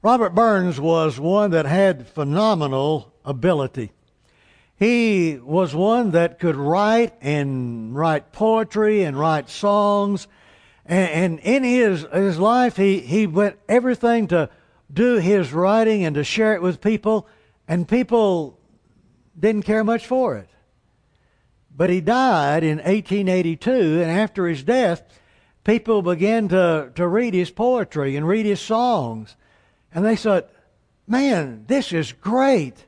Robert 0.00 0.36
Burns 0.36 0.80
was 0.80 1.18
one 1.18 1.50
that 1.50 1.66
had 1.66 2.06
phenomenal 2.06 3.12
ability. 3.24 3.90
He 4.76 5.40
was 5.42 5.74
one 5.74 6.12
that 6.12 6.38
could 6.38 6.54
write 6.54 7.14
and 7.20 7.92
write 7.92 8.30
poetry 8.30 9.02
and 9.02 9.18
write 9.18 9.50
songs. 9.50 10.28
And, 10.86 11.10
and 11.10 11.38
in 11.40 11.64
his, 11.64 12.06
his 12.12 12.38
life, 12.38 12.76
he, 12.76 13.00
he 13.00 13.26
went 13.26 13.58
everything 13.68 14.28
to 14.28 14.48
do 14.92 15.16
his 15.16 15.52
writing 15.52 16.04
and 16.04 16.14
to 16.14 16.22
share 16.22 16.54
it 16.54 16.62
with 16.62 16.80
people, 16.80 17.26
and 17.66 17.88
people 17.88 18.60
didn't 19.36 19.62
care 19.62 19.82
much 19.82 20.06
for 20.06 20.36
it. 20.36 20.48
But 21.76 21.90
he 21.90 22.00
died 22.00 22.62
in 22.62 22.76
1882, 22.78 23.70
and 24.02 24.08
after 24.08 24.46
his 24.46 24.62
death, 24.62 25.02
people 25.64 26.02
began 26.02 26.48
to, 26.48 26.90
to 26.94 27.06
read 27.06 27.34
his 27.34 27.50
poetry 27.50 28.16
and 28.16 28.26
read 28.26 28.46
his 28.46 28.60
songs. 28.60 29.36
And 29.94 30.04
they 30.04 30.16
said, 30.16 30.48
man, 31.06 31.64
this 31.68 31.92
is 31.92 32.12
great. 32.12 32.86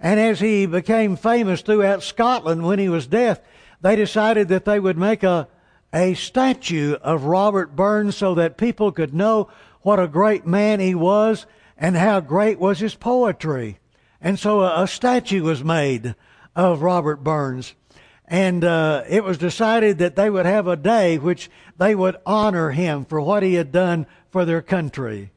And 0.00 0.18
as 0.20 0.40
he 0.40 0.66
became 0.66 1.16
famous 1.16 1.60
throughout 1.60 2.02
Scotland 2.02 2.64
when 2.64 2.78
he 2.78 2.88
was 2.88 3.06
dead, 3.06 3.40
they 3.80 3.96
decided 3.96 4.48
that 4.48 4.64
they 4.64 4.80
would 4.80 4.98
make 4.98 5.22
a, 5.22 5.48
a 5.92 6.14
statue 6.14 6.94
of 6.94 7.24
Robert 7.24 7.74
Burns 7.76 8.16
so 8.16 8.34
that 8.34 8.56
people 8.56 8.92
could 8.92 9.14
know 9.14 9.48
what 9.82 10.00
a 10.00 10.08
great 10.08 10.46
man 10.46 10.80
he 10.80 10.94
was 10.94 11.46
and 11.76 11.96
how 11.96 12.20
great 12.20 12.58
was 12.58 12.80
his 12.80 12.94
poetry. 12.94 13.78
And 14.20 14.38
so 14.38 14.62
a, 14.62 14.82
a 14.82 14.88
statue 14.88 15.42
was 15.42 15.62
made 15.62 16.14
of 16.56 16.82
Robert 16.82 17.22
Burns. 17.22 17.74
And 18.28 18.62
uh, 18.62 19.04
it 19.08 19.24
was 19.24 19.38
decided 19.38 19.98
that 19.98 20.14
they 20.14 20.28
would 20.28 20.44
have 20.44 20.66
a 20.66 20.76
day 20.76 21.16
which 21.16 21.50
they 21.78 21.94
would 21.94 22.16
honor 22.26 22.70
him 22.70 23.06
for 23.06 23.20
what 23.22 23.42
he 23.42 23.54
had 23.54 23.72
done 23.72 24.06
for 24.30 24.44
their 24.44 24.60
country. 24.60 25.30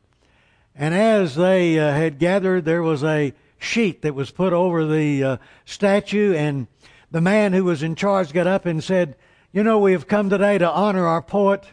And 0.75 0.93
as 0.93 1.35
they 1.35 1.79
uh, 1.79 1.93
had 1.93 2.19
gathered, 2.19 2.65
there 2.65 2.83
was 2.83 3.01
a 3.01 3.33
sheet 3.57 4.01
that 4.01 4.13
was 4.13 4.31
put 4.31 4.51
over 4.51 4.85
the 4.85 5.23
uh, 5.23 5.37
statue, 5.63 6.33
and 6.33 6.67
the 7.09 7.21
man 7.21 7.53
who 7.53 7.63
was 7.63 7.81
in 7.81 7.95
charge 7.95 8.33
got 8.33 8.47
up 8.47 8.65
and 8.65 8.83
said, 8.83 9.15
You 9.53 9.63
know, 9.63 9.79
we 9.79 9.93
have 9.93 10.07
come 10.07 10.29
today 10.29 10.57
to 10.57 10.69
honor 10.69 11.05
our 11.05 11.21
poet, 11.21 11.65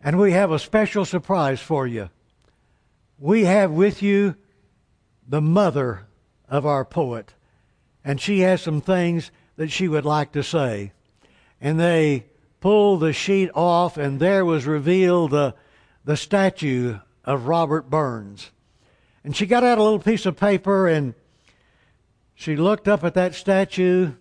and 0.00 0.18
we 0.18 0.32
have 0.32 0.52
a 0.52 0.58
special 0.60 1.04
surprise 1.04 1.60
for 1.60 1.88
you. 1.88 2.10
We 3.18 3.46
have 3.46 3.72
with 3.72 4.02
you 4.02 4.36
the 5.26 5.40
mother 5.40 6.06
of 6.48 6.64
our 6.64 6.84
poet, 6.84 7.34
and 8.04 8.20
she 8.20 8.40
has 8.40 8.62
some 8.62 8.80
things 8.80 9.32
that 9.56 9.70
she 9.70 9.88
would 9.88 10.04
like 10.04 10.32
to 10.32 10.42
say. 10.42 10.92
And 11.60 11.80
they 11.80 12.26
pulled 12.60 13.00
the 13.00 13.12
sheet 13.12 13.50
off, 13.54 13.96
and 13.96 14.20
there 14.20 14.44
was 14.44 14.66
revealed 14.66 15.30
the, 15.30 15.54
the 16.04 16.16
statue 16.16 16.98
of 17.24 17.46
Robert 17.46 17.90
Burns. 17.90 18.50
And 19.24 19.36
she 19.36 19.46
got 19.46 19.64
out 19.64 19.78
a 19.78 19.82
little 19.82 19.98
piece 19.98 20.24
of 20.24 20.36
paper 20.36 20.86
and 20.86 21.14
she 22.38 22.54
looked 22.54 22.86
up 22.86 23.02
at 23.02 23.14
that 23.14 23.34
statue, 23.34 24.12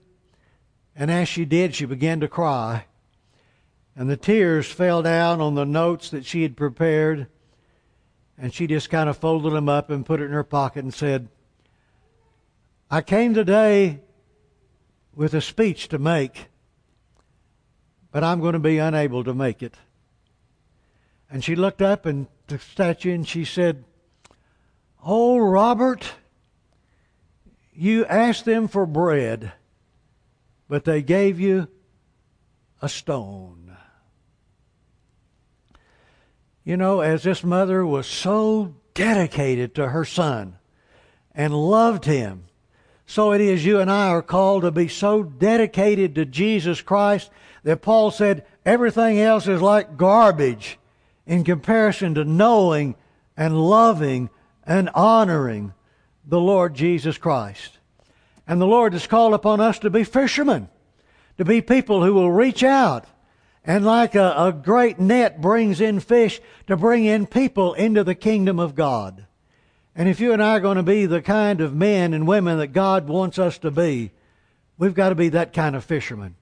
and 0.95 1.11
as 1.11 1.27
she 1.27 1.43
did, 1.43 1.75
she 1.75 1.83
began 1.83 2.21
to 2.21 2.29
cry. 2.29 2.85
And 3.93 4.09
the 4.09 4.15
tears 4.15 4.71
fell 4.71 5.01
down 5.01 5.41
on 5.41 5.55
the 5.55 5.65
notes 5.65 6.09
that 6.11 6.25
she 6.25 6.41
had 6.41 6.55
prepared, 6.55 7.27
and 8.37 8.53
she 8.53 8.67
just 8.67 8.89
kind 8.89 9.09
of 9.09 9.17
folded 9.17 9.51
them 9.51 9.67
up 9.67 9.89
and 9.89 10.05
put 10.05 10.21
it 10.21 10.25
in 10.25 10.31
her 10.31 10.45
pocket 10.45 10.85
and 10.85 10.93
said, 10.93 11.27
I 12.89 13.01
came 13.01 13.33
today 13.33 13.99
with 15.15 15.33
a 15.33 15.41
speech 15.41 15.87
to 15.89 15.97
make, 15.97 16.47
but 18.11 18.23
I'm 18.23 18.41
going 18.41 18.53
to 18.53 18.59
be 18.59 18.77
unable 18.77 19.23
to 19.23 19.33
make 19.33 19.63
it. 19.63 19.75
And 21.29 21.43
she 21.43 21.55
looked 21.55 21.81
up 21.81 22.05
and 22.05 22.27
the 22.47 22.59
statue 22.59 23.13
and 23.13 23.27
she 23.27 23.45
said, 23.45 23.83
Oh, 25.03 25.37
Robert, 25.37 26.13
you 27.73 28.05
asked 28.05 28.45
them 28.45 28.67
for 28.67 28.85
bread, 28.85 29.53
but 30.67 30.85
they 30.85 31.01
gave 31.01 31.39
you 31.39 31.67
a 32.81 32.89
stone. 32.89 33.77
You 36.63 36.77
know, 36.77 37.01
as 37.01 37.23
this 37.23 37.43
mother 37.43 37.85
was 37.85 38.07
so 38.07 38.75
dedicated 38.95 39.75
to 39.75 39.89
her 39.89 40.03
son 40.03 40.57
and 41.35 41.53
loved 41.53 42.05
him, 42.05 42.45
so 43.05 43.31
it 43.33 43.41
is 43.41 43.65
you 43.65 43.79
and 43.79 43.91
I 43.91 44.07
are 44.09 44.21
called 44.21 44.63
to 44.63 44.71
be 44.71 44.87
so 44.87 45.23
dedicated 45.23 46.15
to 46.15 46.25
Jesus 46.25 46.81
Christ 46.81 47.29
that 47.63 47.81
Paul 47.81 48.11
said 48.11 48.45
everything 48.65 49.19
else 49.19 49.47
is 49.47 49.61
like 49.61 49.97
garbage 49.97 50.79
in 51.25 51.43
comparison 51.43 52.15
to 52.15 52.23
knowing 52.23 52.95
and 53.37 53.59
loving 53.59 54.29
and 54.65 54.89
honoring 54.95 55.73
the 56.25 56.39
Lord 56.39 56.73
Jesus 56.73 57.17
Christ. 57.17 57.77
And 58.47 58.59
the 58.59 58.67
Lord 58.67 58.93
has 58.93 59.07
called 59.07 59.33
upon 59.33 59.59
us 59.59 59.79
to 59.79 59.89
be 59.89 60.03
fishermen, 60.03 60.69
to 61.37 61.45
be 61.45 61.61
people 61.61 62.03
who 62.03 62.13
will 62.13 62.31
reach 62.31 62.63
out 62.63 63.05
and 63.63 63.85
like 63.85 64.15
a, 64.15 64.33
a 64.37 64.53
great 64.53 64.99
net 64.99 65.41
brings 65.41 65.81
in 65.81 65.99
fish 65.99 66.39
to 66.67 66.77
bring 66.77 67.05
in 67.05 67.25
people 67.25 67.73
into 67.73 68.03
the 68.03 68.15
kingdom 68.15 68.59
of 68.59 68.75
God. 68.75 69.24
And 69.95 70.09
if 70.09 70.19
you 70.19 70.33
and 70.33 70.43
I 70.43 70.57
are 70.57 70.59
going 70.59 70.77
to 70.77 70.83
be 70.83 71.05
the 71.05 71.21
kind 71.21 71.61
of 71.61 71.73
men 71.73 72.13
and 72.13 72.27
women 72.27 72.57
that 72.57 72.67
God 72.67 73.07
wants 73.07 73.39
us 73.39 73.57
to 73.59 73.71
be, 73.71 74.11
we've 74.77 74.93
got 74.93 75.09
to 75.09 75.15
be 75.15 75.29
that 75.29 75.53
kind 75.53 75.75
of 75.75 75.85
fishermen. 75.85 76.35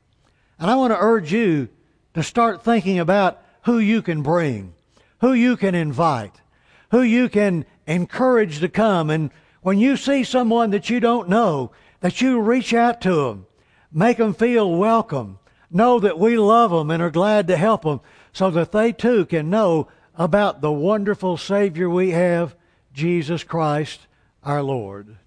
And 0.57 0.71
I 0.71 0.75
want 0.75 0.91
to 0.91 0.99
urge 0.99 1.31
you 1.31 1.69
to 2.15 2.23
start 2.23 2.63
thinking 2.63 2.97
about 2.97 3.43
who 3.63 3.77
you 3.77 4.01
can 4.01 4.23
bring, 4.23 4.73
who 5.21 5.33
you 5.33 5.55
can 5.55 5.75
invite, 5.75 6.41
who 6.89 7.01
you 7.01 7.29
can 7.29 7.65
encourage 7.85 8.59
to 8.59 8.69
come. 8.69 9.11
And 9.11 9.29
when 9.61 9.77
you 9.77 9.97
see 9.97 10.23
someone 10.23 10.71
that 10.71 10.89
you 10.89 10.99
don't 10.99 11.29
know, 11.29 11.71
that 11.99 12.21
you 12.21 12.39
reach 12.39 12.73
out 12.73 13.01
to 13.01 13.13
them, 13.13 13.45
make 13.91 14.17
them 14.17 14.33
feel 14.33 14.71
welcome, 14.71 15.37
know 15.69 15.99
that 15.99 16.17
we 16.17 16.37
love 16.37 16.71
them 16.71 16.89
and 16.89 17.03
are 17.03 17.11
glad 17.11 17.47
to 17.47 17.57
help 17.57 17.83
them 17.83 18.01
so 18.31 18.49
that 18.49 18.71
they 18.71 18.91
too 18.91 19.25
can 19.25 19.49
know 19.49 19.87
about 20.15 20.61
the 20.61 20.71
wonderful 20.71 21.37
Savior 21.37 21.89
we 21.89 22.11
have, 22.11 22.55
Jesus 22.93 23.43
Christ 23.43 24.07
our 24.43 24.61
Lord. 24.61 25.17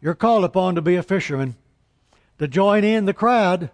You're 0.00 0.14
called 0.14 0.44
upon 0.44 0.74
to 0.74 0.82
be 0.82 0.96
a 0.96 1.02
fisherman, 1.02 1.56
to 2.38 2.48
join 2.48 2.82
in 2.82 3.04
the 3.04 3.14
crowd, 3.14 3.70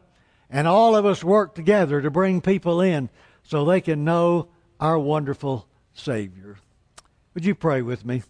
and 0.50 0.66
all 0.66 0.96
of 0.96 1.06
us 1.06 1.24
work 1.24 1.54
together 1.54 2.02
to 2.02 2.10
bring 2.10 2.40
people 2.40 2.80
in 2.80 3.08
so 3.42 3.64
they 3.64 3.80
can 3.80 4.04
know 4.04 4.48
our 4.80 4.98
wonderful 4.98 5.66
Savior. 5.94 6.58
Would 7.34 7.44
you 7.44 7.54
pray 7.54 7.82
with 7.82 8.04
me? 8.04 8.22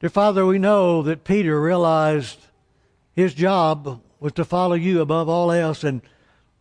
Dear 0.00 0.10
Father, 0.10 0.44
we 0.44 0.58
know 0.58 1.02
that 1.02 1.24
Peter 1.24 1.60
realized 1.60 2.38
his 3.14 3.34
job 3.34 4.02
was 4.18 4.32
to 4.34 4.44
follow 4.44 4.74
you 4.74 5.00
above 5.00 5.28
all 5.28 5.50
else. 5.52 5.84
And 5.84 6.02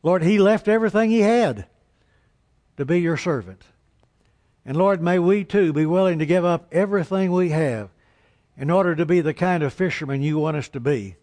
Lord, 0.03 0.23
he 0.23 0.39
left 0.39 0.67
everything 0.67 1.09
he 1.09 1.21
had 1.21 1.65
to 2.77 2.85
be 2.85 3.01
your 3.01 3.17
servant. 3.17 3.63
And 4.65 4.77
Lord, 4.77 5.01
may 5.01 5.17
we 5.19 5.43
too 5.43 5.73
be 5.73 5.85
willing 5.85 6.19
to 6.19 6.25
give 6.25 6.45
up 6.45 6.67
everything 6.71 7.31
we 7.31 7.49
have 7.49 7.89
in 8.57 8.69
order 8.69 8.95
to 8.95 9.05
be 9.05 9.21
the 9.21 9.33
kind 9.33 9.63
of 9.63 9.73
fishermen 9.73 10.21
you 10.21 10.37
want 10.37 10.57
us 10.57 10.67
to 10.69 10.79
be. 10.79 11.15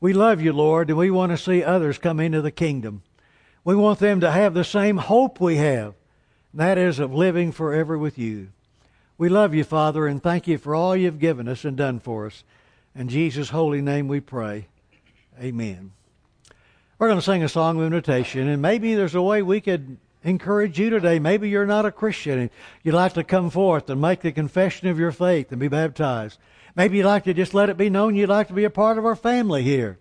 We 0.00 0.12
love 0.12 0.40
you, 0.40 0.52
Lord, 0.52 0.90
and 0.90 0.98
we 0.98 1.10
want 1.10 1.32
to 1.32 1.38
see 1.38 1.62
others 1.62 1.98
come 1.98 2.20
into 2.20 2.42
the 2.42 2.50
kingdom. 2.50 3.02
We 3.64 3.74
want 3.74 3.98
them 3.98 4.20
to 4.20 4.30
have 4.30 4.54
the 4.54 4.64
same 4.64 4.98
hope 4.98 5.40
we 5.40 5.56
have, 5.56 5.94
that 6.54 6.78
is, 6.78 6.98
of 6.98 7.12
living 7.12 7.52
forever 7.52 7.98
with 7.98 8.18
you. 8.18 8.48
We 9.16 9.28
love 9.28 9.54
you, 9.54 9.64
Father, 9.64 10.06
and 10.06 10.22
thank 10.22 10.46
you 10.46 10.58
for 10.58 10.74
all 10.74 10.94
you've 10.94 11.18
given 11.18 11.48
us 11.48 11.64
and 11.64 11.76
done 11.76 12.00
for 12.00 12.26
us. 12.26 12.44
In 12.94 13.08
Jesus' 13.08 13.50
holy 13.50 13.80
name 13.82 14.08
we 14.08 14.20
pray. 14.20 14.68
Amen. 15.40 15.92
We're 16.98 17.08
going 17.08 17.18
to 17.18 17.24
sing 17.24 17.42
a 17.42 17.48
song 17.48 17.78
of 17.78 17.84
invitation, 17.84 18.48
and 18.48 18.62
maybe 18.62 18.94
there's 18.94 19.14
a 19.14 19.22
way 19.22 19.42
we 19.42 19.60
could 19.60 19.98
encourage 20.28 20.78
you 20.78 20.90
today. 20.90 21.18
Maybe 21.18 21.48
you're 21.48 21.66
not 21.66 21.86
a 21.86 21.92
Christian 21.92 22.38
and 22.38 22.50
you'd 22.82 22.94
like 22.94 23.14
to 23.14 23.24
come 23.24 23.50
forth 23.50 23.88
and 23.90 24.00
make 24.00 24.20
the 24.20 24.32
confession 24.32 24.88
of 24.88 24.98
your 24.98 25.12
faith 25.12 25.50
and 25.50 25.60
be 25.60 25.68
baptized. 25.68 26.38
Maybe 26.76 26.98
you'd 26.98 27.06
like 27.06 27.24
to 27.24 27.34
just 27.34 27.54
let 27.54 27.70
it 27.70 27.76
be 27.76 27.90
known 27.90 28.14
you'd 28.14 28.28
like 28.28 28.48
to 28.48 28.54
be 28.54 28.64
a 28.64 28.70
part 28.70 28.98
of 28.98 29.06
our 29.06 29.16
family 29.16 29.62
here. 29.62 29.98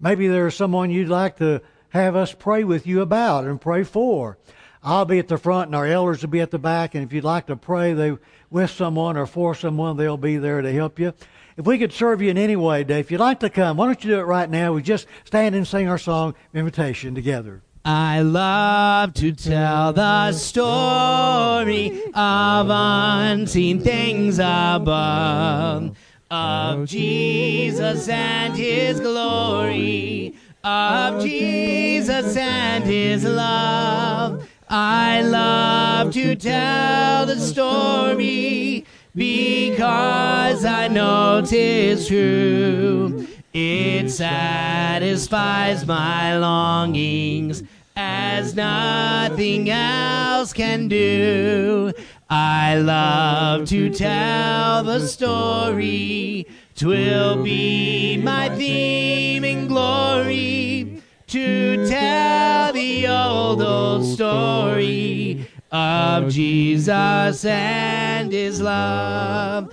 Maybe 0.00 0.28
there's 0.28 0.54
someone 0.54 0.90
you'd 0.90 1.08
like 1.08 1.36
to 1.38 1.60
have 1.90 2.16
us 2.16 2.32
pray 2.32 2.64
with 2.64 2.86
you 2.86 3.02
about 3.02 3.44
and 3.44 3.60
pray 3.60 3.84
for. 3.84 4.38
I'll 4.82 5.04
be 5.04 5.18
at 5.18 5.28
the 5.28 5.38
front 5.38 5.68
and 5.68 5.76
our 5.76 5.86
elders 5.86 6.22
will 6.22 6.28
be 6.28 6.40
at 6.40 6.50
the 6.50 6.58
back, 6.58 6.94
and 6.94 7.02
if 7.02 7.12
you'd 7.12 7.24
like 7.24 7.46
to 7.46 7.56
pray 7.56 7.94
they, 7.94 8.16
with 8.50 8.70
someone 8.70 9.16
or 9.16 9.26
for 9.26 9.54
someone, 9.54 9.96
they'll 9.96 10.16
be 10.16 10.36
there 10.36 10.60
to 10.60 10.72
help 10.72 10.98
you. 10.98 11.14
If 11.56 11.66
we 11.66 11.78
could 11.78 11.92
serve 11.92 12.20
you 12.20 12.30
in 12.30 12.36
any 12.36 12.56
way, 12.56 12.84
Dave, 12.84 13.06
if 13.06 13.10
you'd 13.10 13.20
like 13.20 13.40
to 13.40 13.50
come, 13.50 13.76
why 13.76 13.86
don't 13.86 14.04
you 14.04 14.10
do 14.10 14.20
it 14.20 14.24
right 14.24 14.50
now? 14.50 14.72
We 14.72 14.82
just 14.82 15.06
stand 15.24 15.54
and 15.54 15.66
sing 15.66 15.88
our 15.88 15.98
song 15.98 16.34
invitation 16.52 17.14
together. 17.14 17.62
I 17.84 18.22
love 18.22 19.12
to 19.14 19.32
tell 19.32 19.92
the 19.92 20.32
story 20.32 22.02
of 22.14 22.68
unseen 22.70 23.80
things 23.80 24.38
above, 24.38 25.96
of 26.30 26.86
Jesus 26.86 28.08
and 28.08 28.56
his 28.56 29.00
glory, 29.00 30.34
of 30.62 31.22
Jesus 31.22 32.36
and 32.36 32.84
his 32.84 33.24
love. 33.24 34.48
I 34.70 35.20
love 35.20 36.12
to 36.14 36.34
tell 36.36 37.26
the 37.26 37.38
story 37.38 38.86
because 39.14 40.64
I 40.64 40.88
know 40.88 41.24
know 41.34 41.42
'tis 41.44 42.08
true. 42.08 43.26
It 43.52 44.10
satisfies 44.10 45.86
my 45.86 46.36
longings 46.38 47.62
as 47.96 48.54
nothing 48.54 49.70
else 49.70 50.52
can 50.52 50.88
do. 50.88 51.92
I 52.28 52.76
love 52.76 53.68
to 53.68 53.90
tell 53.90 54.82
the 54.82 55.06
story. 55.06 56.46
Twill 56.74 57.42
be 57.42 58.16
my 58.16 58.48
theme 58.48 59.44
in 59.44 59.68
glory 59.68 61.02
to 61.28 61.86
tell 61.88 62.72
the 62.72 63.06
old, 63.06 63.62
old 63.62 64.04
story 64.04 65.48
of 65.70 66.32
Jesus 66.32 67.44
and 67.44 68.32
his 68.32 68.60
love. 68.60 69.72